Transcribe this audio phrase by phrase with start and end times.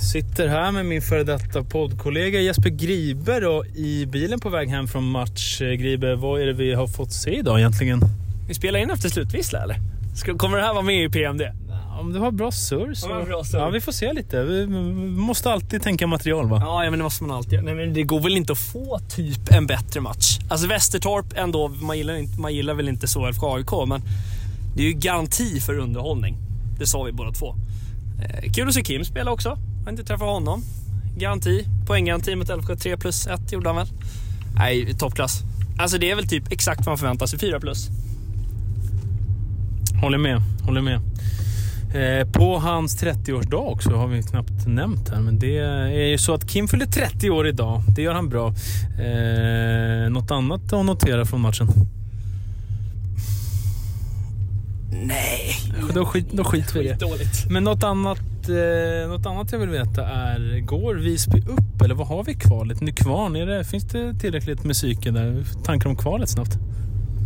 [0.00, 4.88] Sitter här med min före detta poddkollega Jesper Griber och i bilen på väg hem
[4.88, 5.60] från match.
[5.60, 8.00] Eh, Griber, vad är det vi har fått se idag egentligen?
[8.48, 9.76] Vi spelar in efter slutvissla eller?
[10.16, 11.42] Ska, kommer det här vara med i PMD?
[12.00, 13.08] Om du har bra surr så...
[13.10, 13.58] Ja, bra surr.
[13.58, 14.42] Ja, vi får se lite.
[14.42, 14.66] Vi
[15.06, 16.58] måste alltid tänka material va?
[16.60, 17.64] Ja, men det måste man alltid.
[17.64, 20.38] Nej, men det går väl inte att få typ en bättre match.
[20.50, 24.02] Alltså Västertorp ändå, man gillar, inte, man gillar väl inte så AIK, men
[24.76, 26.36] det är ju garanti för underhållning.
[26.78, 27.54] Det sa vi båda två.
[28.22, 29.58] Eh, kul att se Kim spela också.
[29.84, 30.62] Har inte träffat honom.
[31.16, 31.66] Garanti.
[31.86, 32.76] Poänggaranti mot Älvsjö.
[32.76, 33.88] 3 plus 1 gjorde han väl?
[34.54, 35.42] Nej, toppklass.
[35.78, 37.38] Alltså det är väl typ exakt vad man förväntar sig.
[37.38, 37.88] 4 plus.
[40.02, 41.00] Håller med, håller med.
[41.94, 46.34] Eh, på hans 30-årsdag också har vi knappt nämnt här, men det är ju så
[46.34, 47.82] att Kim fyller 30 år idag.
[47.96, 48.48] Det gör han bra.
[48.98, 51.68] Eh, något annat att notera från matchen?
[55.02, 55.56] Nej.
[55.94, 57.50] Då, skit, då skiter vi i det.
[57.50, 58.18] Men något annat,
[58.48, 62.34] eh, något annat jag vill veta är, går Visby upp eller vad har vi i
[62.34, 62.80] kvalet?
[62.80, 65.44] Nykvarn, är det, finns det tillräckligt med psyke där?
[65.64, 66.58] Tankar om kvalet snabbt?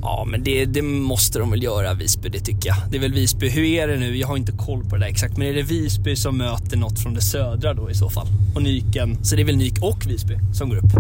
[0.03, 2.77] Ja, men det, det, måste de väl göra, Visby, det tycker jag.
[2.91, 3.49] Det är väl Visby.
[3.49, 4.17] Hur är det nu?
[4.17, 6.99] Jag har inte koll på det där exakt, men är det Visby som möter något
[6.99, 8.27] från det södra då i så fall?
[8.55, 10.93] Och Nyken, så det är väl Nyk och Visby som går upp?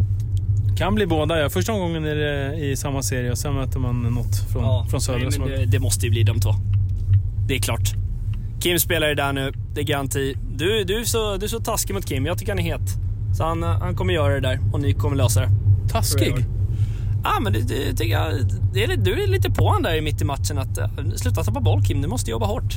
[0.79, 1.51] Kan bli båda, ja.
[1.51, 5.01] Första gången är det i samma serie och sen möter man något från, ja, från
[5.01, 5.29] södra.
[5.29, 6.51] Nej, men det, det, måste ju bli de två.
[7.49, 8.04] Det är klart.
[8.65, 10.37] Kim spelar ju där nu, det är garanti.
[10.57, 12.91] Du, du, är så, du är så taskig mot Kim, jag tycker han är het.
[13.37, 15.49] Så han, han kommer göra det där och Nyk kommer lösa det.
[15.89, 16.35] Taskig?
[17.25, 18.33] Ja, men det, det tycker jag.
[18.73, 21.61] Det är, du är lite på han där mitt i matchen att uh, sluta tappa
[21.61, 22.75] boll Kim, du måste jobba hårt.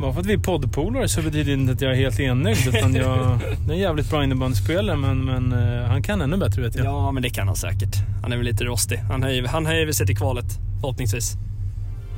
[0.00, 2.68] Bara för att vi är poddpolare så betyder det inte att jag är helt enögd.
[2.68, 6.62] Utan jag, det är en jävligt bra innebandyspelare men, men uh, han kan ännu bättre
[6.62, 6.86] vet jag.
[6.86, 7.96] Ja, men det kan han säkert.
[8.22, 8.96] Han är väl lite rostig.
[8.96, 11.36] Han höjer, han höjer väl sig till kvalet, förhoppningsvis.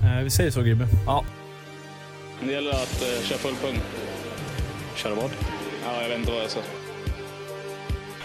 [0.03, 0.89] Uh, vi säger så Gribbe.
[1.07, 1.25] Ja.
[2.47, 3.81] Det gäller att uh, köra full pung.
[4.97, 5.31] Köra vad?
[5.85, 6.61] Ja, jag vet inte vad jag ska.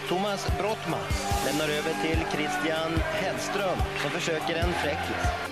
[0.08, 1.00] Thomas Brottman
[1.46, 5.48] lämnar över till Christian Hellström som försöker en fräckis.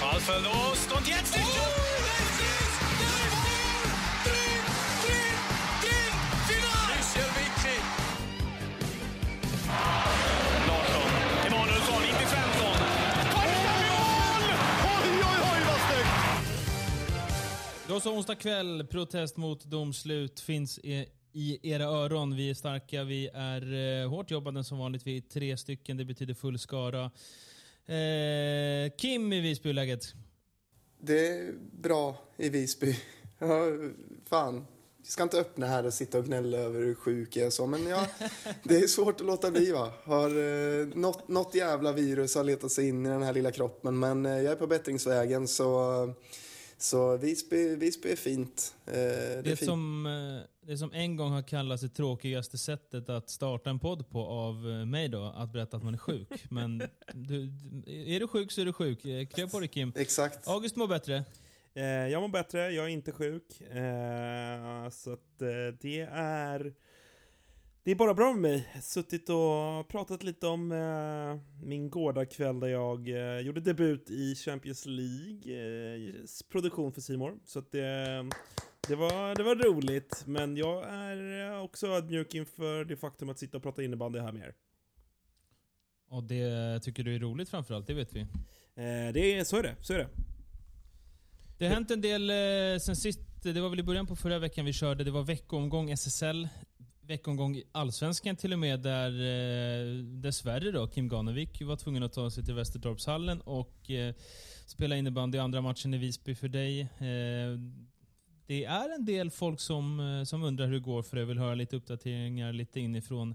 [0.00, 1.36] Ballförlust und jetzt
[18.00, 22.36] så onsdag kväll, protest mot domslut finns i, era öron.
[22.36, 25.06] Vi är starka, vi är eh, hårt jobbade som vanligt.
[25.06, 27.04] Vi är tre stycken, det betyder full skara.
[27.86, 30.14] Eh, Kim i Visby, läget?
[31.00, 32.96] Det är bra i Visby.
[33.38, 33.66] Ja,
[34.28, 34.66] fan,
[34.96, 37.66] jag ska inte öppna här och sitta och gnälla över hur sjuk jag är så,
[37.66, 38.06] men ja,
[38.62, 39.92] det är svårt att låta bli va.
[40.04, 43.98] Har, eh, något, något jävla virus har letat sig in i den här lilla kroppen,
[43.98, 46.14] men eh, jag är på bättringsvägen så
[46.84, 48.74] så Visby, Visby är fint.
[48.86, 49.68] Eh, det, det, är fint.
[49.68, 54.10] Som, eh, det som en gång har kallats det tråkigaste sättet att starta en podd
[54.10, 56.44] på av eh, mig då, att berätta att man är sjuk.
[56.50, 57.52] Men du,
[57.86, 59.04] är du sjuk så är du sjuk.
[59.04, 59.92] Eh, Krya på dig Kim.
[59.96, 60.48] Exakt.
[60.48, 61.24] August mår bättre.
[61.74, 63.60] Eh, jag mår bättre, jag är inte sjuk.
[63.60, 66.74] Eh, så att eh, det är...
[67.84, 68.82] Det är bara bra med mig.
[68.82, 74.86] Suttit och pratat lite om eh, min gårdagkväll där jag eh, gjorde debut i Champions
[74.86, 76.14] League, eh,
[76.48, 77.38] produktion för Simor.
[77.44, 77.80] Så att det,
[78.88, 83.56] det, var, det var roligt, men jag är också ödmjuk inför det faktum att sitta
[83.56, 84.54] och prata innebandy här med er.
[86.08, 88.20] Och det tycker du är roligt framförallt, det vet vi.
[88.20, 90.08] Eh, det är, så är det, så är det.
[91.58, 93.20] Det har hänt en del eh, sen sist.
[93.42, 95.04] Det var väl i början på förra veckan vi körde.
[95.04, 96.48] Det var veckoomgång SSL
[97.06, 102.12] veckomgång i Allsvenskan till och med där eh, dessvärre då Kim Ganevik var tvungen att
[102.12, 104.14] ta sig till Västertorpshallen och eh,
[104.66, 106.80] spela innebandy andra matchen i Visby för dig.
[106.80, 107.58] Eh,
[108.46, 111.24] det är en del folk som, eh, som undrar hur det går för dig.
[111.24, 113.34] vill höra lite uppdateringar lite inifrån.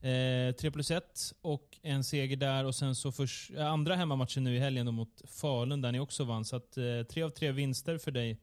[0.00, 4.44] Eh, 3 plus 1 och en seger där och sen så för, eh, andra hemmamatchen
[4.44, 6.44] nu i helgen mot Falun där ni också vann.
[6.44, 8.38] Så att eh, tre av tre vinster för dig.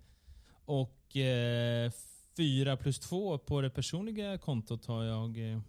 [0.65, 1.91] Och eh,
[2.41, 5.59] 4 plus 2 på det personliga kontot har jag, eh,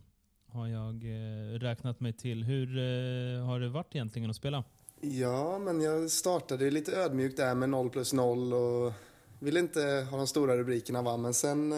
[0.48, 2.44] har jag eh, räknat mig till.
[2.44, 4.64] Hur eh, har det varit egentligen att spela?
[5.00, 8.92] Ja, men jag startade lite ödmjukt där med 0 plus 0 och
[9.38, 11.74] ville inte ha de stora rubrikerna va, men sen,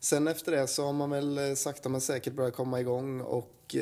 [0.00, 3.76] sen efter det så har man väl sakta men säkert börjat komma igång och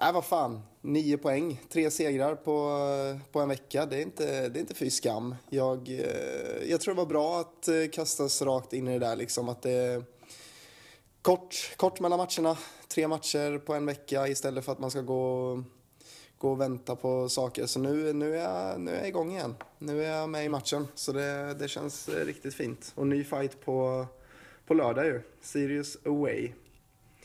[0.00, 2.80] äh, vad fan, nio poäng, tre segrar på,
[3.32, 3.86] på en vecka.
[3.86, 5.34] Det är inte, det är inte fy skam.
[5.50, 9.16] Jag, eh, jag tror det var bra att eh, kastas rakt in i det där
[9.16, 9.48] liksom.
[9.48, 10.04] Att det,
[11.22, 12.58] kort, kort mellan matcherna.
[12.88, 15.62] Tre matcher på en vecka istället för att man ska gå,
[16.38, 17.66] gå och vänta på saker.
[17.66, 19.54] Så nu, nu, är jag, nu är jag igång igen.
[19.78, 20.88] Nu är jag med i matchen.
[20.94, 22.92] Så det, det känns eh, riktigt fint.
[22.94, 24.06] Och ny fight på,
[24.66, 25.22] på lördag ju.
[25.42, 26.52] Sirius away.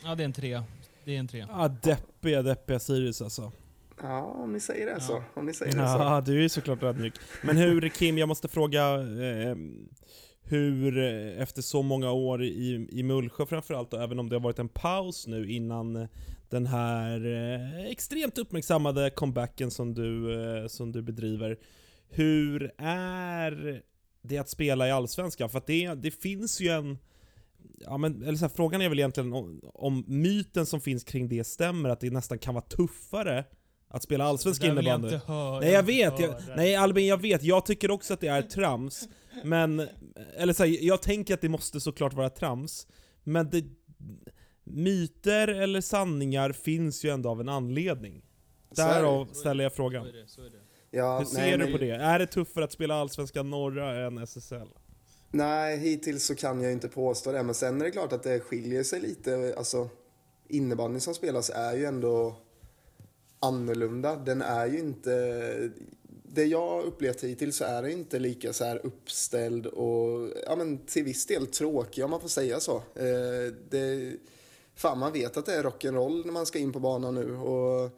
[0.04, 0.64] Ja, det är en trea.
[1.06, 1.48] Det är en trea.
[1.52, 3.52] Ja, deppiga, deppiga Sirius alltså.
[4.02, 5.00] Ja, om ni säger det Ja.
[5.00, 5.24] så.
[5.34, 5.98] Om ni säger det så.
[5.98, 7.14] Ja, du är ju såklart ödmjuk.
[7.44, 9.56] Men hur, Kim, jag måste fråga, eh,
[10.44, 14.42] hur eh, efter så många år i, i Mullsjö framförallt, och även om det har
[14.42, 16.08] varit en paus nu innan
[16.50, 21.58] den här eh, extremt uppmärksammade comebacken som du, eh, som du bedriver.
[22.10, 23.82] Hur är
[24.22, 25.50] det att spela i Allsvenskan?
[25.50, 26.98] För att det, det finns ju en...
[27.80, 31.30] Ja, men, eller så här, frågan är väl egentligen om, om myten som finns kring
[31.30, 33.46] det stämmer, att det nästan kan vara tuffare
[33.88, 35.14] att spela allsvensk jag innebandy.
[35.14, 35.60] inte höra.
[35.60, 39.10] Nej jag vet, jag, nej Albin jag vet, jag tycker också att det är trams,
[39.44, 39.88] men,
[40.38, 42.88] eller så här, jag tänker att det måste såklart vara trams,
[43.24, 43.64] men det,
[44.64, 48.22] myter eller sanningar finns ju ändå av en anledning.
[48.76, 50.08] Därav ställer jag Så frågan.
[50.08, 50.62] är det, så är det.
[50.92, 51.92] Ja, Hur ser nej, du på det?
[51.92, 54.68] Är det tuffare att spela Allsvenska norra än SSL?
[55.36, 57.44] Nej, hittills så kan jag inte påstå det.
[57.44, 59.54] Men sen är det klart att det skiljer sig lite.
[59.58, 59.90] Alltså,
[60.48, 62.36] innebandyn som spelas är ju ändå
[63.40, 64.16] annorlunda.
[64.16, 65.70] Den är ju inte...
[66.24, 70.56] Det jag har upplevt hittills så är det inte lika så här uppställd och ja,
[70.56, 72.76] men till viss del tråkig om man får säga så.
[72.76, 74.14] Eh, det,
[74.76, 77.36] fan, man vet att det är rock'n'roll när man ska in på banan nu.
[77.36, 77.90] Och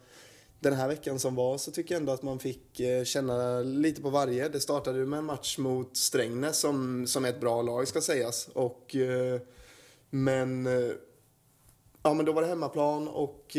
[0.59, 4.01] den här veckan som var så tycker jag ändå att man fick eh, känna lite
[4.01, 4.49] på varje.
[4.49, 8.01] Det startade ju med en match mot Strängnäs som, som är ett bra lag ska
[8.01, 8.49] sägas.
[8.53, 9.41] Och, eh,
[10.09, 10.91] men, eh,
[12.03, 13.57] ja, men då var det hemmaplan och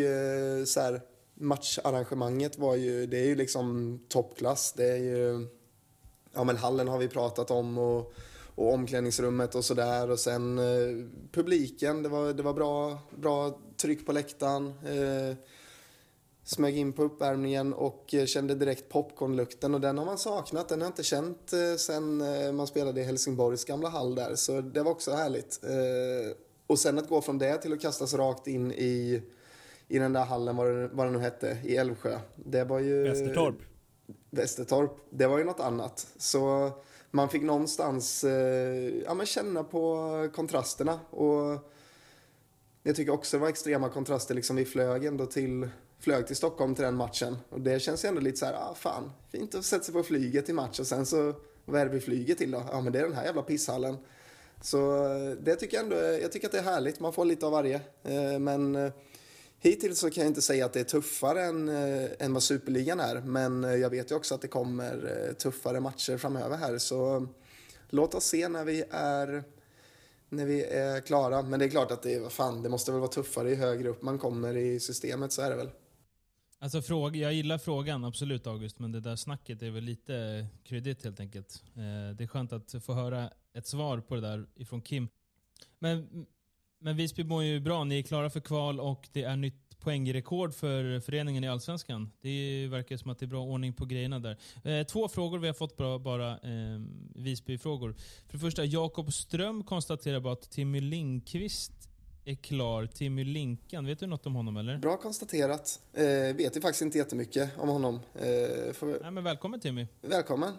[0.67, 1.01] så här,
[1.35, 4.73] matcharrangemanget var ju, det är ju liksom toppklass.
[4.73, 5.47] Det är ju,
[6.33, 8.13] ja men hallen har vi pratat om och,
[8.55, 10.11] och omklädningsrummet och sådär.
[10.11, 10.61] Och sen
[11.33, 14.75] publiken, det var, det var bra, bra tryck på läktaren.
[16.49, 20.69] Smög in på uppvärmningen och eh, kände direkt popcornlukten och den har man saknat.
[20.69, 24.35] Den har jag inte känt eh, sen eh, man spelade i Helsingborgs gamla hall där,
[24.35, 25.61] så det var också härligt.
[26.67, 29.23] Och sen att gå från det till att kastas rakt in i,
[29.89, 32.19] i den där hallen, vad det, vad det nu hette, i Älvsjö.
[32.37, 33.03] Det var ju...
[33.03, 33.57] Västertorp?
[34.31, 36.07] Västertorp, det var ju något annat.
[36.17, 36.71] Så
[37.11, 38.25] man fick någonstans
[39.05, 41.01] ja, men känna på kontrasterna.
[41.11, 41.59] Och
[42.83, 44.35] jag tycker också det var extrema kontraster.
[44.35, 45.69] Liksom vi flög ändå till,
[46.01, 47.37] flög till Stockholm till den matchen.
[47.49, 50.03] Och det känns ju ändå lite så här, ah, fan, fint att sätta sig på
[50.03, 50.81] flyget till match.
[50.81, 51.35] Och sen så,
[51.65, 52.63] vad är det vi flyger till då?
[52.71, 53.97] Ja, men det är den här jävla pisshallen.
[54.63, 57.01] Så eh, det tycker jag ändå, jag tycker att det är härligt.
[57.01, 57.81] Man får lite av varje.
[58.03, 58.93] Eh, men eh,
[59.61, 61.69] Hittills så kan jag inte säga att det är tuffare än,
[62.19, 66.57] än vad Superligan är, men jag vet ju också att det kommer tuffare matcher framöver
[66.57, 66.79] här.
[66.79, 67.27] Så
[67.89, 69.45] låt oss se när vi är,
[70.29, 71.43] när vi är klara.
[71.43, 73.89] Men det är klart att det, vad fan, det måste väl vara tuffare ju högre
[73.89, 75.71] upp man kommer i systemet, så är det väl.
[76.61, 81.05] Alltså fråga, jag gillar frågan, absolut August, men det där snacket är väl lite kryddigt
[81.05, 81.63] helt enkelt.
[81.75, 85.09] Eh, det är skönt att få höra ett svar på det där ifrån Kim.
[85.79, 86.27] Men,
[86.79, 90.55] men Visby mår ju bra, ni är klara för kval och det är nytt poängrekord
[90.55, 92.11] för föreningen i Allsvenskan.
[92.21, 94.39] Det verkar som att det är bra ordning på grejerna där.
[94.65, 96.81] Eh, två frågor vi har fått bara, bara eh,
[97.15, 97.95] Visby-frågor.
[98.27, 101.78] För det första, Jakob Ström konstaterar bara att Timmy Lindqvist
[102.31, 102.87] är klar.
[102.87, 104.79] Timmy Linkan, vet du något om honom eller?
[104.79, 105.81] Bra konstaterat.
[105.93, 106.05] Eh,
[106.37, 107.95] vet ju faktiskt inte jättemycket om honom.
[108.15, 109.87] Eh, får, Nej, men välkommen Timmy.
[110.01, 110.53] välkommen.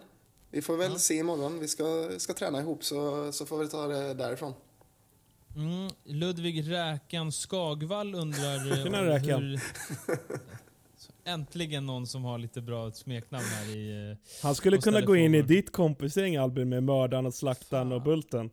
[0.50, 0.98] Vi får väl Ja.
[0.98, 1.58] se imorgon.
[1.60, 4.52] Vi ska, ska träna ihop så, så får vi ta det därifrån.
[5.56, 8.70] Mm, Ludvig Räkan Skagvall undrar...
[8.72, 9.42] eh, Tjena, Räkan.
[9.42, 9.60] hur-
[11.24, 14.10] Äntligen någon som har lite bra smeknamn här i...
[14.10, 17.92] eh, Han skulle Och kunna gå in i ditt kompisgäng Albin med mördaren och slaktaren
[17.92, 18.04] och Fan.
[18.04, 18.50] bulten.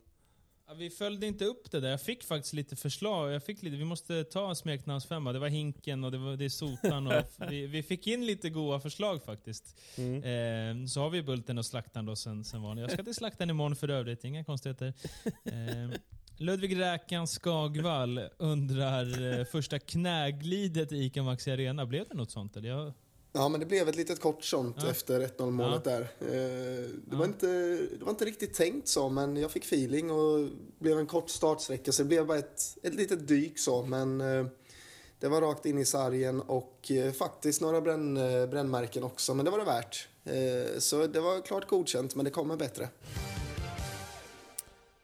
[0.70, 1.90] Ja, vi följde inte upp det där.
[1.90, 3.32] Jag fick faktiskt lite förslag.
[3.32, 5.34] Jag fick lite, vi måste ta en smeknamnsfemma.
[5.34, 7.08] Det var Hinken och det, var, det är Sotan.
[7.08, 9.80] Och vi, vi fick in lite goda förslag faktiskt.
[9.98, 10.16] Mm.
[10.24, 12.82] Eh, så har vi Bulten och Slaktaren då sen, sen vanligt.
[12.82, 14.94] Jag ska till Slaktaren imorgon för övrigt, inga konstigheter.
[15.46, 16.00] Eh,
[16.38, 21.86] Ludvig Räkan Skagvall undrar eh, första knäglidet i ICA Maxi Arena.
[21.86, 22.58] Blev det något sånt?
[22.58, 22.70] Eller?
[22.70, 22.94] Jag,
[23.34, 24.89] Ja, men det blev ett litet kort sånt Ja.
[24.89, 26.01] efter 1-0 målet där.
[26.01, 27.17] Eh, det, Ja.
[27.17, 27.48] var inte,
[28.00, 31.91] det var inte riktigt tänkt så, men jag fick feeling och blev en kort startsträcka
[31.91, 34.46] så det blev bara ett, ett litet dyk så, men eh,
[35.19, 38.13] det var rakt in i sargen och eh, faktiskt några bränn,
[38.50, 40.07] brännmärken också, men det var det värt.
[40.79, 42.89] Så det var klart godkänt, men det kommer bättre.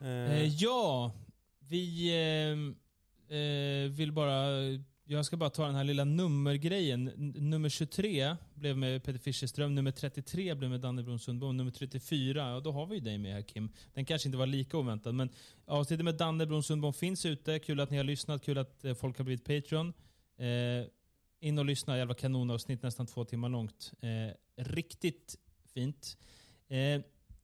[0.02, 1.12] Eh, ja,
[1.70, 2.12] vi
[3.98, 4.48] vill bara
[5.06, 7.08] jag ska bara ta den här lilla nummergrejen.
[7.08, 11.72] N- nummer 23 blev med Peter Fischerström, nummer 33 blev med Danne Brun Sundbom, nummer
[11.72, 13.70] 34, ja då har vi ju dig med här Kim.
[13.94, 15.30] Den kanske inte var lika oväntad, men
[15.66, 17.60] avsnittet med Danne Brun Sundbom finns ute.
[17.60, 19.94] Kul att ni har lyssnat, kul att eh, folk har blivit Patreon.
[20.38, 20.88] Eh,
[21.40, 23.92] in och lyssna, jävla kanonavsnitt, nästan två timmar långt.
[24.02, 25.36] Eh, riktigt
[25.74, 26.18] fint.
[26.68, 27.02] Eh,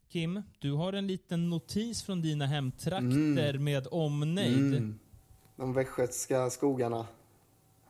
[0.09, 4.57] Kim, du har en liten notis från dina hemtrakter med omnejd.
[4.57, 4.99] Mm.
[5.55, 7.07] De västgötska skogarna.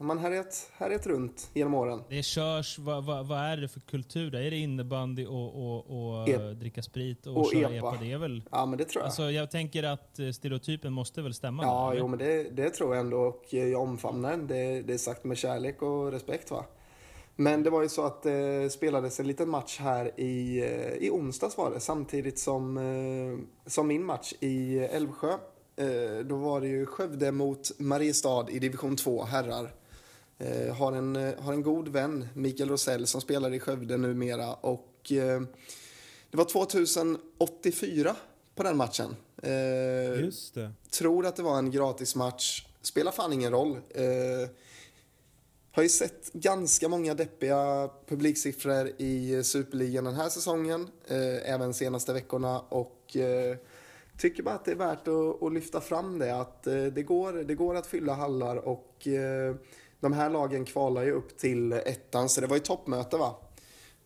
[0.02, 2.02] Man härjat, härjat runt genom åren?
[2.10, 4.42] Det körs, vad, vad, vad är det för kultur där?
[4.42, 6.40] Är det innebandy och, och, och Ep.
[6.40, 7.88] eh, dricka sprit och, Och köra epa.
[7.88, 7.98] epa?
[8.04, 8.44] Det är väl...
[8.52, 9.06] Ja, men det tror jag.
[9.06, 11.64] Alltså jag tänker att eh, stereotypen måste väl stämma?
[11.64, 14.48] ja, där, jo, men det, det tror jag ändå och jag omfamnar den.
[14.48, 16.66] Det, det är sagt med kärlek och respekt va.
[17.36, 20.64] Men det var ju så att det eh, spelades en liten match här i,
[21.00, 25.32] i onsdags var det, samtidigt som, eh, som min match i Älvsjö.
[25.76, 29.74] Eh, då var det ju Skövde mot Mariestad i division 2, herrar.
[30.40, 34.54] Eh, har, en, eh, har en god vän, Mikael Rosell, som spelar i Skövde numera.
[34.54, 35.42] Och, eh,
[36.32, 38.16] det var 2084
[38.56, 39.16] på den matchen.
[40.20, 40.72] Just det.
[40.90, 42.66] tror att det var en gratis match.
[42.82, 43.78] Spelar fan ingen roll.
[45.72, 50.88] Har ju sett ganska många deppiga publiksiffror i Superligan den här säsongen.
[51.08, 52.60] Eh, även senaste veckorna.
[52.60, 53.58] Och eh,
[54.18, 56.36] tycker bara att det är värt att, att lyfta fram det.
[56.36, 59.08] Att eh, det, går, det går att fylla hallar och
[60.00, 62.30] de här lagen kvalar ju upp till ettan.
[62.30, 63.36] Så det var ju toppmöte va.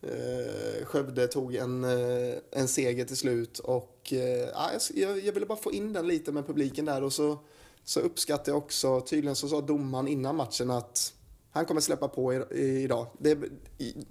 [0.02, 4.48] Eh, Skövde tog en, eh, en seger till slut och eh,
[4.94, 7.38] jag, jag ville bara få in den lite med publiken där och så,
[7.84, 11.12] så uppskattar jag också, tydligen så sa domaren innan matchen att
[11.50, 13.06] han kommer släppa på er i, idag.
[13.18, 13.38] Det,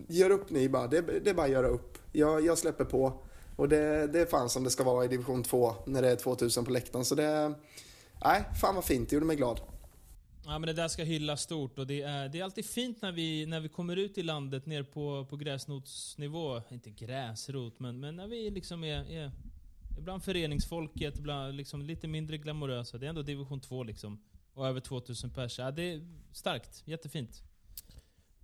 [0.07, 1.97] gör upp ni bara, det, det är bara att göra upp.
[2.11, 3.13] Jag, jag släpper på
[3.55, 6.15] och det, det är fan som det ska vara i division 2 när det är
[6.15, 7.05] 2000 på läktaren.
[7.05, 7.53] Så det,
[8.25, 9.59] nej, fan vad fint, det gjorde mig glad.
[10.45, 13.11] Ja, men det där ska hyllas stort och det är, det är alltid fint när
[13.11, 16.61] vi, när vi kommer ut i landet ner på, på gräsrotsnivå.
[16.71, 19.31] Inte gräsrot, men, men när vi liksom är, är
[19.97, 22.97] ibland föreningsfolket, ibland liksom lite mindre glamorösa.
[22.97, 24.23] Det är ändå division 2 liksom.
[24.53, 25.59] Och över 2000 pers.
[25.59, 26.83] Ja, det är starkt.
[26.85, 27.43] Jättefint.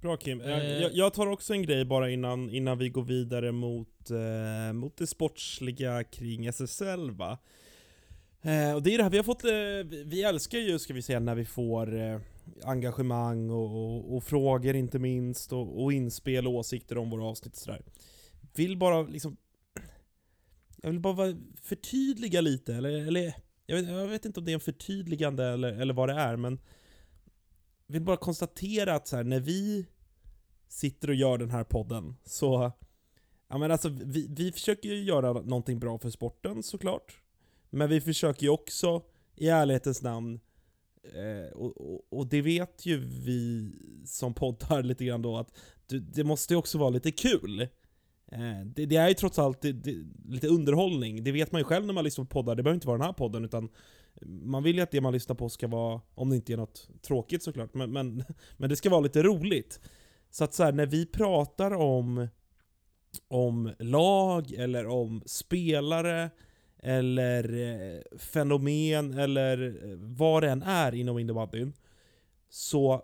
[0.01, 0.41] Bra Kim.
[0.41, 0.81] Eh, Eh.
[0.81, 4.97] Jag, jag tar också en grej bara innan, innan vi går vidare mot, eh, mot
[4.97, 7.37] det sportsliga kring SSL va.
[8.41, 9.51] Eh, och det är det här, vi har fått, eh,
[9.85, 12.19] vi vi älskar ju ska vi säga när vi får eh,
[12.63, 17.53] engagemang och, och, och frågor inte minst och, och inspel och åsikter om våra avsnitt
[17.53, 17.81] och sådär.
[18.55, 19.37] Vill bara liksom
[20.81, 23.33] jag vill bara förtydliga lite, eller, eller
[23.65, 26.35] jag, vet, jag vet inte om det är en förtydligande eller, eller vad det är,
[26.35, 26.59] men
[27.87, 29.85] vill bara konstatera att så här, när vi
[30.67, 32.71] sitter och gör den här podden så,
[33.47, 37.21] ja men alltså vi, vi försöker ju göra någonting bra för sporten såklart.
[37.69, 39.01] Men vi försöker ju också,
[39.35, 40.39] i ärlighetens namn,
[41.03, 43.73] eh, och, och, och det vet ju vi
[44.05, 45.57] som poddar lite grann då, att
[45.87, 47.61] det, det måste ju också vara lite kul.
[48.31, 49.95] Eh, det, det är ju trots allt det, det,
[50.25, 52.87] lite underhållning, det vet man ju själv när man lyssnar på poddar, det behöver inte
[52.87, 53.69] vara den här podden utan
[54.25, 56.89] man vill ju att det man lyssnar på ska vara, om det inte är något
[57.01, 58.23] tråkigt såklart, men, men,
[58.57, 59.79] men det ska vara lite roligt.
[60.31, 62.27] Så att så här, när vi pratar om,
[63.27, 66.29] om lag, eller om spelare,
[66.83, 71.73] eller eh, fenomen, eller eh, vad det än är inom innebandyn,
[72.49, 73.03] så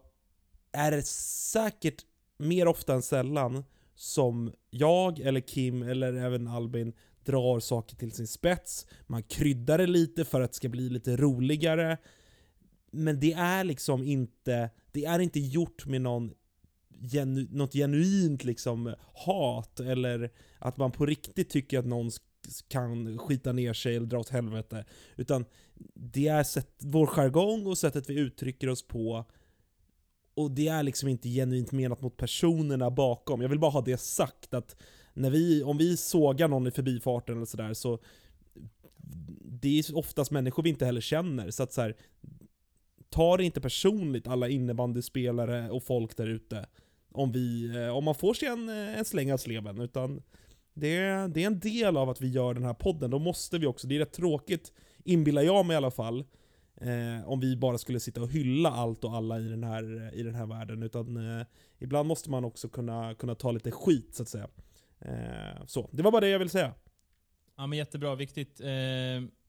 [0.71, 1.03] är det
[1.51, 2.05] säkert
[2.37, 3.63] mer ofta än sällan
[3.95, 6.93] som jag, eller Kim, eller även Albin
[7.25, 8.87] drar saker till sin spets.
[9.07, 11.97] Man kryddar det lite för att det ska bli lite roligare.
[12.91, 16.33] Men det är liksom inte, det är inte gjort med någon
[17.11, 22.11] genu, något genuint liksom hat eller att man på riktigt tycker att någon
[22.67, 24.85] kan skita ner sig eller dra åt helvete.
[25.15, 25.45] Utan
[25.93, 29.25] det är sätt, vår jargong och sättet vi uttrycker oss på
[30.35, 33.41] och det är liksom inte genuint menat mot personerna bakom.
[33.41, 34.75] Jag vill bara ha det sagt att
[35.13, 37.99] när vi, om vi sågar någon i förbifarten eller sådär så
[39.41, 41.51] det är oftast människor vi inte heller känner.
[41.51, 41.95] Så att så här,
[43.09, 46.65] ta det inte personligt alla innebandyspelare och folk där ute.
[47.11, 49.81] Om, vi, eh, om man får sig en, eh, en släng av sleven.
[49.81, 50.21] Utan
[50.75, 53.11] det, är- det är en del av att vi gör den här podden.
[53.11, 56.19] Då måste vi också, det är rätt tråkigt, inbillar jag mig i alla fall,
[56.81, 60.23] eh, om vi bara skulle sitta och hylla allt och alla i den här, i
[60.23, 60.83] den här världen.
[60.83, 61.45] Utan eh,
[61.79, 64.47] ibland måste man också kunna, kunna ta lite skit så att säga.
[64.99, 66.73] Eh, så, det var bara det jag ville säga.
[67.57, 68.61] Ja men jättebra, viktigt.
[68.61, 68.67] Eh,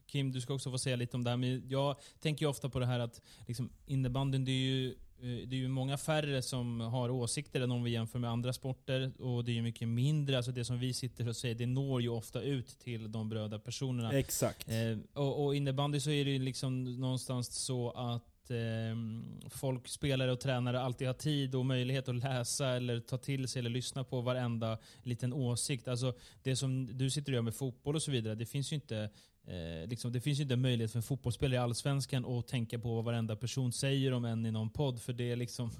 [0.07, 1.37] Kim, du ska också få säga lite om det här.
[1.37, 5.57] Men jag tänker ju ofta på det här att liksom, innebandyn, det är ju det
[5.57, 9.13] är ju många färre som har åsikter än om vi jämför med andra sporter.
[9.19, 12.03] Och det är ju mycket mindre, alltså det som vi sitter och säger, det når
[12.03, 14.13] ju ofta ut till de berörda personerna.
[14.13, 14.69] Exakt.
[14.69, 19.89] Eh, och, och innebandy så är det ju liksom någonstans så att att eh, folk,
[19.89, 23.71] spelare och tränare alltid har tid och möjlighet att läsa eller ta till sig eller
[23.71, 25.89] lyssna på varenda liten åsikt.
[25.89, 28.75] Alltså det som du sitter och gör med fotboll och så vidare, det finns ju
[28.75, 29.11] inte
[29.47, 32.95] Eh, liksom, det finns ju inte möjlighet för en fotbollsspelare i Allsvenskan att tänka på
[32.95, 35.03] vad varenda person säger om en i någon podd.
[35.03, 35.71] För det är, liksom,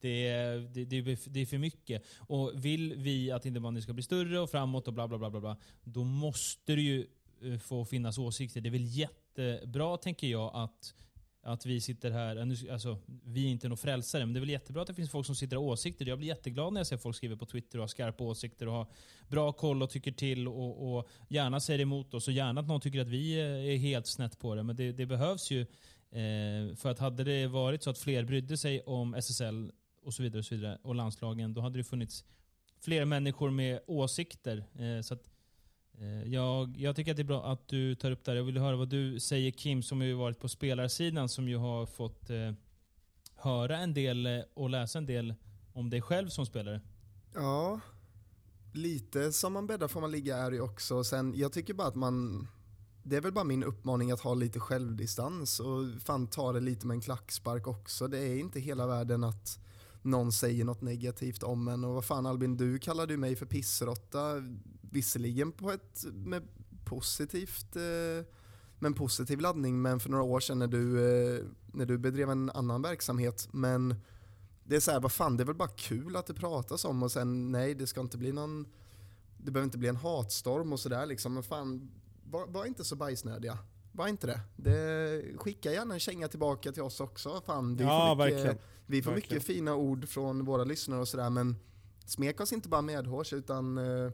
[0.00, 2.02] det är, det, det, det är för mycket.
[2.18, 5.40] Och vill vi att innebandyn ska bli större och framåt och bla bla bla, bla,
[5.40, 7.06] bla då måste det ju
[7.42, 8.60] eh, få finnas åsikter.
[8.60, 10.94] Det är väl jättebra, tänker jag, att
[11.42, 14.50] att vi sitter här, eh, alltså, vi är inte några frälsare, men det är väl
[14.50, 16.06] jättebra att det finns folk som sitter och har åsikter.
[16.06, 18.74] Jag blir jätteglad när jag ser folk skriva på Twitter och har skarpa åsikter och
[18.74, 18.86] har
[19.28, 22.80] bra koll och tycker till och, och gärna säger emot oss och gärna att någon
[22.80, 24.62] tycker att vi eh, är helt snett på det.
[24.62, 25.60] Men det, det behövs ju.
[26.10, 29.72] Eh, för att hade det varit så att fler brydde sig om SSL
[30.04, 32.24] och så vidare och så vidare och landslagen, då hade det funnits
[32.80, 34.64] fler människor med åsikter.
[34.78, 35.31] Eh, så att
[35.98, 38.36] Eh, jag, jag, tycker att det är bra att du tar upp det här.
[38.36, 41.86] Jag vill höra vad du säger Kim, som ju varit på spelarsidan, som ju har
[41.86, 42.52] fått eh,
[43.34, 45.34] höra en del eh, och läsa en del
[45.72, 46.80] om dig själv som spelare.
[47.34, 47.80] Ja,
[48.72, 51.04] lite som man bäddar får man ligga är det också.
[51.04, 52.48] Sen, jag tycker bara att man,
[53.02, 56.86] det är väl bara min uppmaning att ha lite självdistans och fan ta det lite
[56.86, 58.08] med en klackspark också.
[58.08, 59.58] Det är inte hela världen att
[60.02, 63.46] någon säger något negativt om en och vad fan Albin, du kallade ju mig för
[63.46, 64.34] pissrotta
[64.80, 66.42] visserligen på ett med
[66.84, 68.26] positivt eh,
[68.82, 72.30] med en positiv laddning, men för några år sedan när du, eh, när du bedrev
[72.30, 73.48] en annan verksamhet.
[73.52, 73.94] Men
[74.64, 77.02] det är så här, vad fan, det är väl bara kul att det pratas om
[77.02, 78.66] och sen nej, det ska inte bli någon,
[79.38, 81.90] det behöver inte bli en hatstorm och sådär liksom, men fan,
[82.30, 83.58] var, var, inte så bajsnödiga.
[83.92, 84.40] Var inte det.
[84.56, 85.38] det.
[85.38, 87.42] Skicka gärna en känga tillbaka till oss också.
[87.46, 88.58] Fan, vi ja, får, mycket, verkligen.
[88.86, 89.34] Vi får verkligen.
[89.36, 91.56] mycket fina ord från våra lyssnare och sådär, men
[92.06, 94.10] smek oss inte bara medhårs utan eh,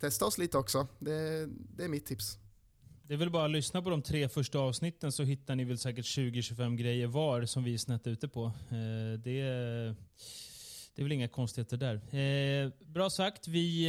[0.00, 0.86] testa oss lite också.
[0.98, 2.38] Det, det är mitt tips.
[3.02, 5.78] Det är väl bara att lyssna på de tre första avsnitten så hittar ni väl
[5.78, 8.44] säkert 20-25 grejer var som vi är snett ute på.
[8.44, 9.94] Eh, det,
[10.94, 11.94] det är väl inga konstigheter där.
[12.64, 13.48] Eh, bra sagt.
[13.48, 13.84] Vi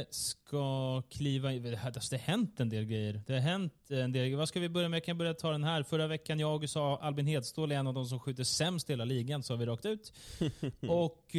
[0.00, 1.62] eh, ska kliva in.
[1.62, 3.22] Det har hänt en del grejer.
[3.26, 4.36] Det har hänt en del.
[4.36, 4.96] Vad ska vi börja med?
[4.96, 5.82] Jag kan börja ta den här.
[5.82, 9.04] Förra veckan jag sa Albin Hedstål är en av de som skjuter sämst i hela
[9.04, 10.12] ligan, sa vi rakt ut.
[10.88, 11.36] Och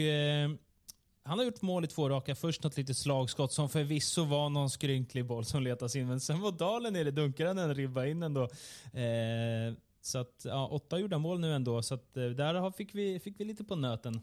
[1.24, 2.36] han har gjort mål i två raka.
[2.36, 6.08] Först något litet slagskott som förvisso var någon skrynklig boll som letas in.
[6.08, 8.44] Men sen var Dalen nere, dunkade han en ribba in ändå.
[8.94, 11.82] Eh, så att, ja, åtta gjorda mål nu ändå.
[11.82, 14.22] Så att, eh, där fick vi, fick vi lite på nöten.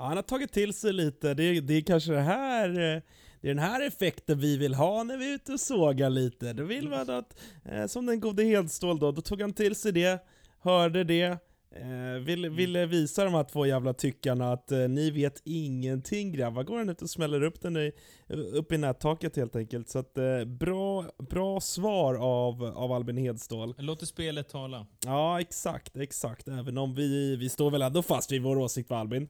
[0.00, 1.34] Ja, han har tagit till sig lite.
[1.34, 3.02] Det är, det är kanske det här, eh,
[3.40, 6.52] det är den här effekten vi vill ha när vi är ute och sågar lite.
[6.52, 9.92] Då vill man att, eh, som den gode Hedstål då, då tog han till sig
[9.92, 10.24] det,
[10.60, 11.38] hörde det,
[11.74, 12.56] Eh, vill, mm.
[12.56, 16.62] ville visa de här två jävla tyckarna att eh, ni vet ingenting grabbar.
[16.62, 17.92] Går han ut och smäller upp den i,
[18.28, 19.88] upp i nättaket helt enkelt.
[19.88, 23.74] Så att, eh, bra, bra svar av, av Albin Hedstål.
[23.78, 24.86] Låter spelet tala.
[25.04, 26.48] Ja, exakt, exakt.
[26.48, 29.28] Även om vi, vi står väl ändå fast vid vår åsikt va Albin?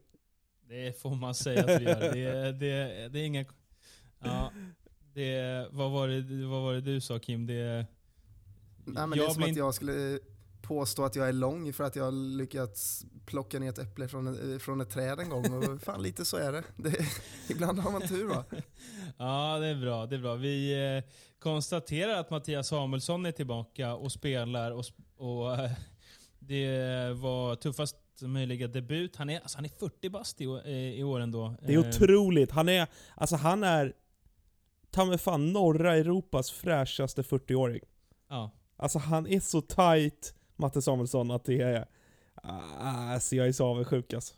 [0.70, 2.00] Det får man säga att vi gör.
[2.00, 3.44] Det, det, det är inga...
[4.22, 4.52] Ja,
[5.14, 7.46] det, vad, var det, vad var det du sa Kim?
[7.46, 7.86] Det,
[8.84, 10.18] Nej, men det är som att jag skulle
[10.62, 14.60] påstå att jag är lång för att jag har lyckats plocka ner ett äpple från,
[14.60, 15.54] från ett träd en gång.
[15.54, 16.62] Och fan, lite så är det.
[16.76, 17.06] det
[17.48, 18.44] ibland har man tur va?
[19.18, 20.06] Ja, det är bra.
[20.06, 20.34] Det är bra.
[20.34, 24.70] Vi eh, konstaterar att Mattias Samuelsson är tillbaka och spelar.
[24.70, 24.84] Och,
[25.16, 25.70] och eh,
[26.38, 27.96] Det var tuffast
[28.28, 29.16] möjliga debut.
[29.16, 30.44] Han är, alltså, han är 40 bast i,
[30.98, 31.54] i år ändå.
[31.62, 32.50] Det är eh, otroligt.
[32.50, 33.92] Han är, alltså han är
[34.90, 37.80] ta mig fan norra Europas fräschaste 40-åring.
[38.28, 38.50] Ja.
[38.76, 41.86] Alltså han är så tight Matte Samuelsson att det är...
[42.42, 44.34] Alltså jag är så avundsjuk alltså.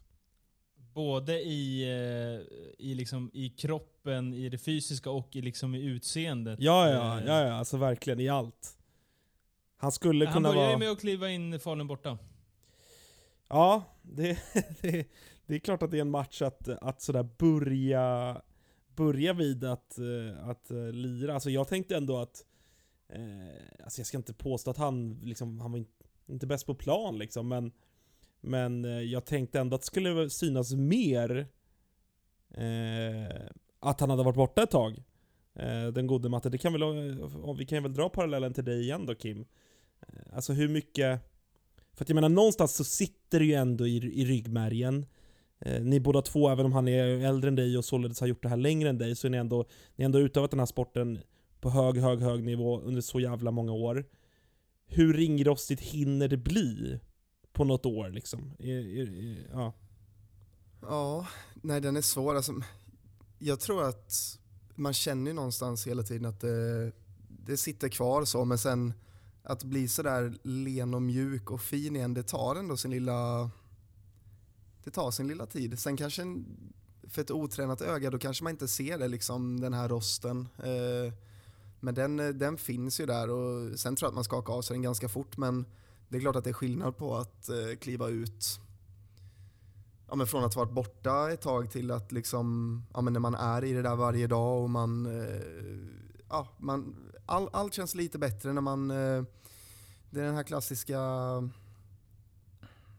[0.95, 6.61] Både i, eh, i, liksom, i kroppen, i det fysiska och i, liksom, i utseendet.
[6.61, 8.77] Ja, ja, eh, ja, ja, alltså verkligen i allt.
[9.77, 10.59] Han skulle Han kunna vara...
[10.59, 12.19] Han börjar ju med att kliva in Falun borta.
[13.53, 14.39] Ja, det,
[14.81, 15.09] det,
[15.47, 18.43] det, är klart att det är en match att, att sådär börja,
[18.97, 21.35] börja vid att, eh, att eh, lira.
[21.35, 22.45] Alltså jag tänkte ändå att
[23.15, 26.75] Eh, alltså jag ska inte påstå att han, liksom, han var inte inte bäst på
[26.75, 27.73] plan liksom, men,
[28.41, 31.47] men eh, jag tänkte ändå att det skulle synas mer
[32.51, 33.47] eh,
[33.81, 35.03] att han hade varit borta ett tag.
[35.55, 36.49] Eh, den gode Matte.
[36.51, 36.83] Det kan väl,
[37.59, 39.45] vi kan väl dra parallellen till dig igen då Kim.
[40.33, 41.21] Alltså hur mycket...
[41.95, 45.07] För att jag menar någonstans så sitter det ju ändå i, i ryggmärgen.
[45.61, 48.43] Eh, ni båda två, även om han är äldre än dig och således har gjort
[48.43, 49.65] det här längre än dig, så är ni ändå,
[49.97, 51.19] ni har ändå utövat den här sporten
[51.61, 54.05] på hög, hög, hög nivå under så jävla många år
[54.95, 57.01] hur ringrostigt hinner det bli
[57.53, 58.53] på något år liksom?
[58.59, 59.73] I, i, i, ja.
[60.81, 62.35] ja, nej den är svår.
[62.35, 62.53] Alltså,
[63.39, 64.39] jag tror att
[64.75, 66.93] man känner någonstans hela tiden att det,
[67.29, 68.93] det sitter kvar så, men sen
[69.43, 73.51] att bli sådär len och mjuk och fin igen, det tar ändå sin lilla
[74.85, 75.79] det tar sin lilla tid.
[75.79, 76.47] Sen kanske en,
[77.09, 80.49] för ett otränat öga då kanske man inte ser det, liksom, den här rosten.
[80.59, 81.13] Eh,
[81.81, 84.63] men den, eh, den finns ju där och sen tror jag att man skakar av
[84.63, 85.37] sig den ganska fort.
[85.37, 85.67] Men
[86.09, 88.61] det är klart att det är skillnad på att eh, kliva ut
[90.09, 93.21] ja, men från att ha varit borta ett tag till att liksom, ja, men när
[93.21, 95.41] man är i det där varje dag och man, eh,
[96.33, 99.25] ja, man all, allt känns lite bättre när man, eh,
[100.11, 100.99] det är den här klassiska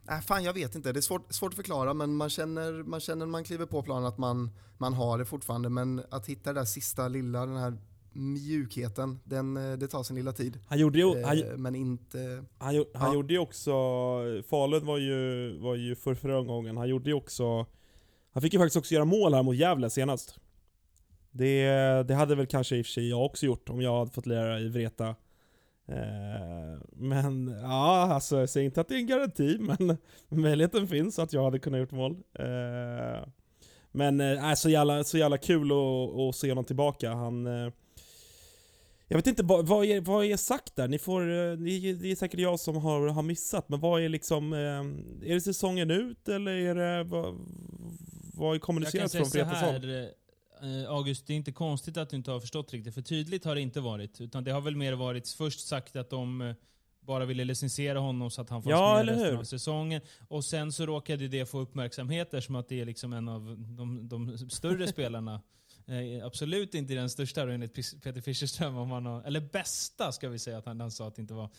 [0.05, 0.91] Nej, fan jag vet inte.
[0.91, 3.83] Det är svårt, svårt att förklara men man känner, man känner när man kliver på
[3.83, 5.69] planen att man, man har det fortfarande.
[5.69, 7.77] Men att hitta det där sista lilla, den här
[8.13, 10.59] mjukheten, den, eh, det tar sin lilla tid.
[10.67, 12.43] Han gjorde ju, Eh, han, men inte...
[12.57, 13.13] han, han ja.
[13.13, 13.71] gjorde ju också,
[14.49, 17.65] Falun var ju, var ju för förra omgången, han gjorde ju också,
[18.33, 20.39] han fick ju faktiskt också göra mål här mot Gävle senast.
[21.35, 21.67] Det,
[22.07, 24.25] det hade väl kanske i och för sig jag också gjort om jag hade fått
[24.25, 25.15] lära i Vreta.
[25.87, 29.97] Eh, men ja, alltså jag säger inte att det är en garanti, men
[30.29, 32.17] möjligheten finns att jag hade kunnat gjort mål.
[32.33, 33.27] Eh,
[33.91, 37.13] men äh, så, jävla, så jävla kul att, se honom tillbaka.
[37.13, 37.47] Han...
[37.47, 37.73] Eh,
[39.07, 40.87] jag vet inte, vad, vad, är, vad är sagt där?
[40.87, 44.53] Ni får, eh, det är säkert jag som har, har missat, men vad är liksom...
[44.53, 47.03] Eh, är det säsongen ut eller är det...
[47.03, 47.35] Vad,
[48.33, 49.37] vad är kommunicerat från så
[50.63, 52.93] Eh, August, det är inte konstigt att du inte har förstått riktigt.
[52.93, 54.21] För tydligt har det inte varit.
[54.21, 56.55] Utan det har väl mer varit först sagt att de eh,
[56.99, 59.37] bara ville licensiera honom så att han fanns Ja, med resten hur?
[59.37, 60.01] av säsongen.
[60.27, 64.07] Och sen så råkade det få uppmärksamhet eftersom att det är liksom en av de,
[64.07, 65.41] de större spelarna.
[65.87, 68.77] Eh, absolut inte den största då, enligt Peter Fischerström.
[68.77, 71.33] Om man har, eller bästa ska vi säga att han, han sa att det inte
[71.33, 71.49] var.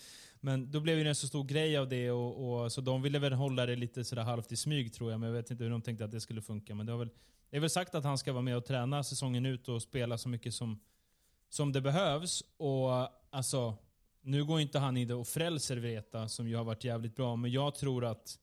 [0.40, 3.18] Men då blev det en så stor grej av det och, och så de ville
[3.18, 5.20] väl hålla det lite sådär halvt i smyg tror jag.
[5.20, 6.74] Men jag vet inte hur de tänkte att det skulle funka.
[6.74, 7.10] Men det, har väl,
[7.54, 10.18] det är väl sagt att han ska vara med och träna säsongen ut och spela
[10.18, 10.80] så mycket som,
[11.48, 12.44] som det behövs.
[12.56, 12.90] Och
[13.30, 13.76] alltså,
[14.22, 17.36] nu går inte han in och frälser Vreta som ju har varit jävligt bra.
[17.36, 18.38] Men jag tror att,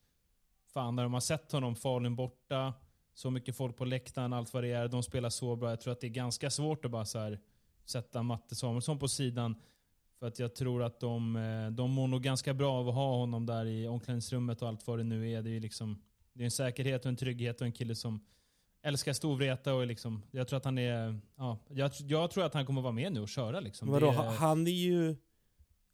[0.73, 2.73] fan när de har sett honom, Falun borta,
[3.13, 4.87] så mycket folk på läktaren, allt vad det är.
[4.87, 5.69] De spelar så bra.
[5.69, 7.39] Jag tror att det är ganska svårt att bara så här,
[7.85, 9.55] sätta Matte Samuelsson på sidan.
[10.19, 13.15] För att jag tror att de, eh, de mår nog ganska bra av att ha
[13.15, 15.41] honom där i omklädningsrummet och allt vad det nu är.
[15.41, 16.01] Det är ju liksom,
[16.33, 18.25] det är en säkerhet och en trygghet och en kille som
[18.83, 22.53] älskar storvreta och är liksom, jag tror att han är, ja, jag, jag tror att
[22.53, 23.91] han kommer vara med nu och köra liksom.
[23.91, 25.15] Vadå, Det- han- är ju...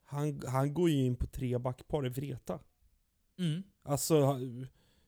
[0.10, 2.60] Han, han går ju in på tre backpar i Vreta.
[3.40, 3.64] Mm.
[3.84, 4.40] Alltså,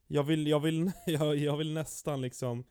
[0.07, 2.63] jag vill, jag vill, jag, jag vill nästan liksom...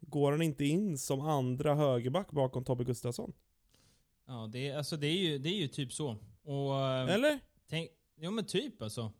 [0.00, 3.32] Går han inte in som andra högerback bakom Tobbe Gustafsson?
[4.26, 6.16] Ja, det är, alltså, det, är ju, det är ju typ så.
[6.42, 7.38] Och, eh, Eller?
[7.68, 9.12] Tänk, ja men typ alltså.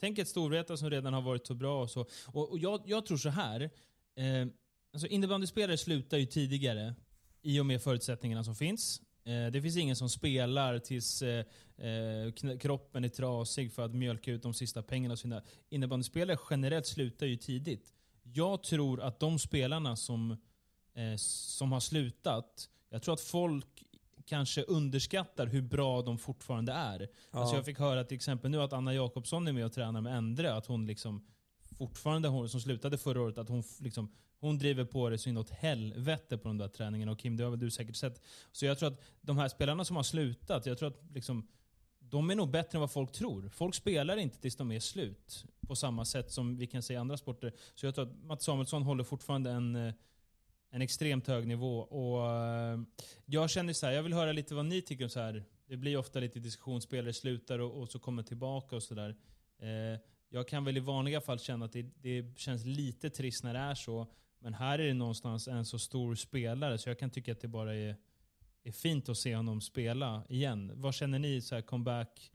[0.00, 2.06] Tänk ett Storvreta som redan har varit så bra och så.
[2.26, 3.60] Och, och jag, jag tror så här.
[4.16, 4.46] Eh,
[4.94, 6.94] alltså innebandyspelare slutar ju tidigare
[7.42, 9.02] i och med förutsättningarna som finns.
[9.24, 11.44] Eh, det finns ingen som spelar tills eh,
[11.76, 15.12] eh, kroppen är trasig för att mjölka ut de sista pengarna.
[15.12, 15.42] och sina.
[15.68, 17.92] Innebandyspelare generellt slutar ju tidigt.
[18.22, 20.36] Jag tror att de spelarna som,
[21.16, 23.84] som har slutat, jag tror att folk
[24.26, 27.08] kanske underskattar hur bra de fortfarande är.
[27.30, 30.16] Alltså jag fick höra till exempel nu att Anna Jakobsson är med och tränar med
[30.16, 31.26] Endre, att hon liksom
[31.78, 34.08] fortfarande, hon som slutade förra året, att hon liksom
[34.44, 37.12] hon driver på det så inåt helvete på de där träningarna.
[37.12, 38.20] Och Kim, det har väl du säkert sett.
[38.52, 41.48] Så jag tror att de här spelarna som har slutat, jag tror att liksom,
[41.98, 43.48] de är nog bättre än vad folk tror.
[43.48, 45.44] Folk spelar inte tills de är slut.
[45.66, 47.52] På samma sätt som vi kan se i andra sporter.
[47.74, 49.94] Så jag tror att Mats Samuelsson håller fortfarande en, eh,
[50.70, 51.78] en extremt hög nivå.
[51.78, 52.80] Och eh,
[53.24, 55.44] jag känner så här, jag vill höra lite vad ni tycker om så här.
[55.66, 59.16] Det blir ofta lite diskussion, spelare slutar och, och så kommer tillbaka och sådär.
[59.58, 60.00] Eh,
[60.34, 63.60] jag kan väl i vanliga fall känna att det, det känns lite trist när det
[63.60, 64.06] är så.
[64.38, 67.48] Men här är det någonstans en så stor spelare så jag kan tycka att det
[67.48, 67.96] bara är,
[68.64, 70.72] är fint att se honom spela igen.
[70.74, 71.40] Vad känner ni?
[71.40, 72.30] Så här, comeback?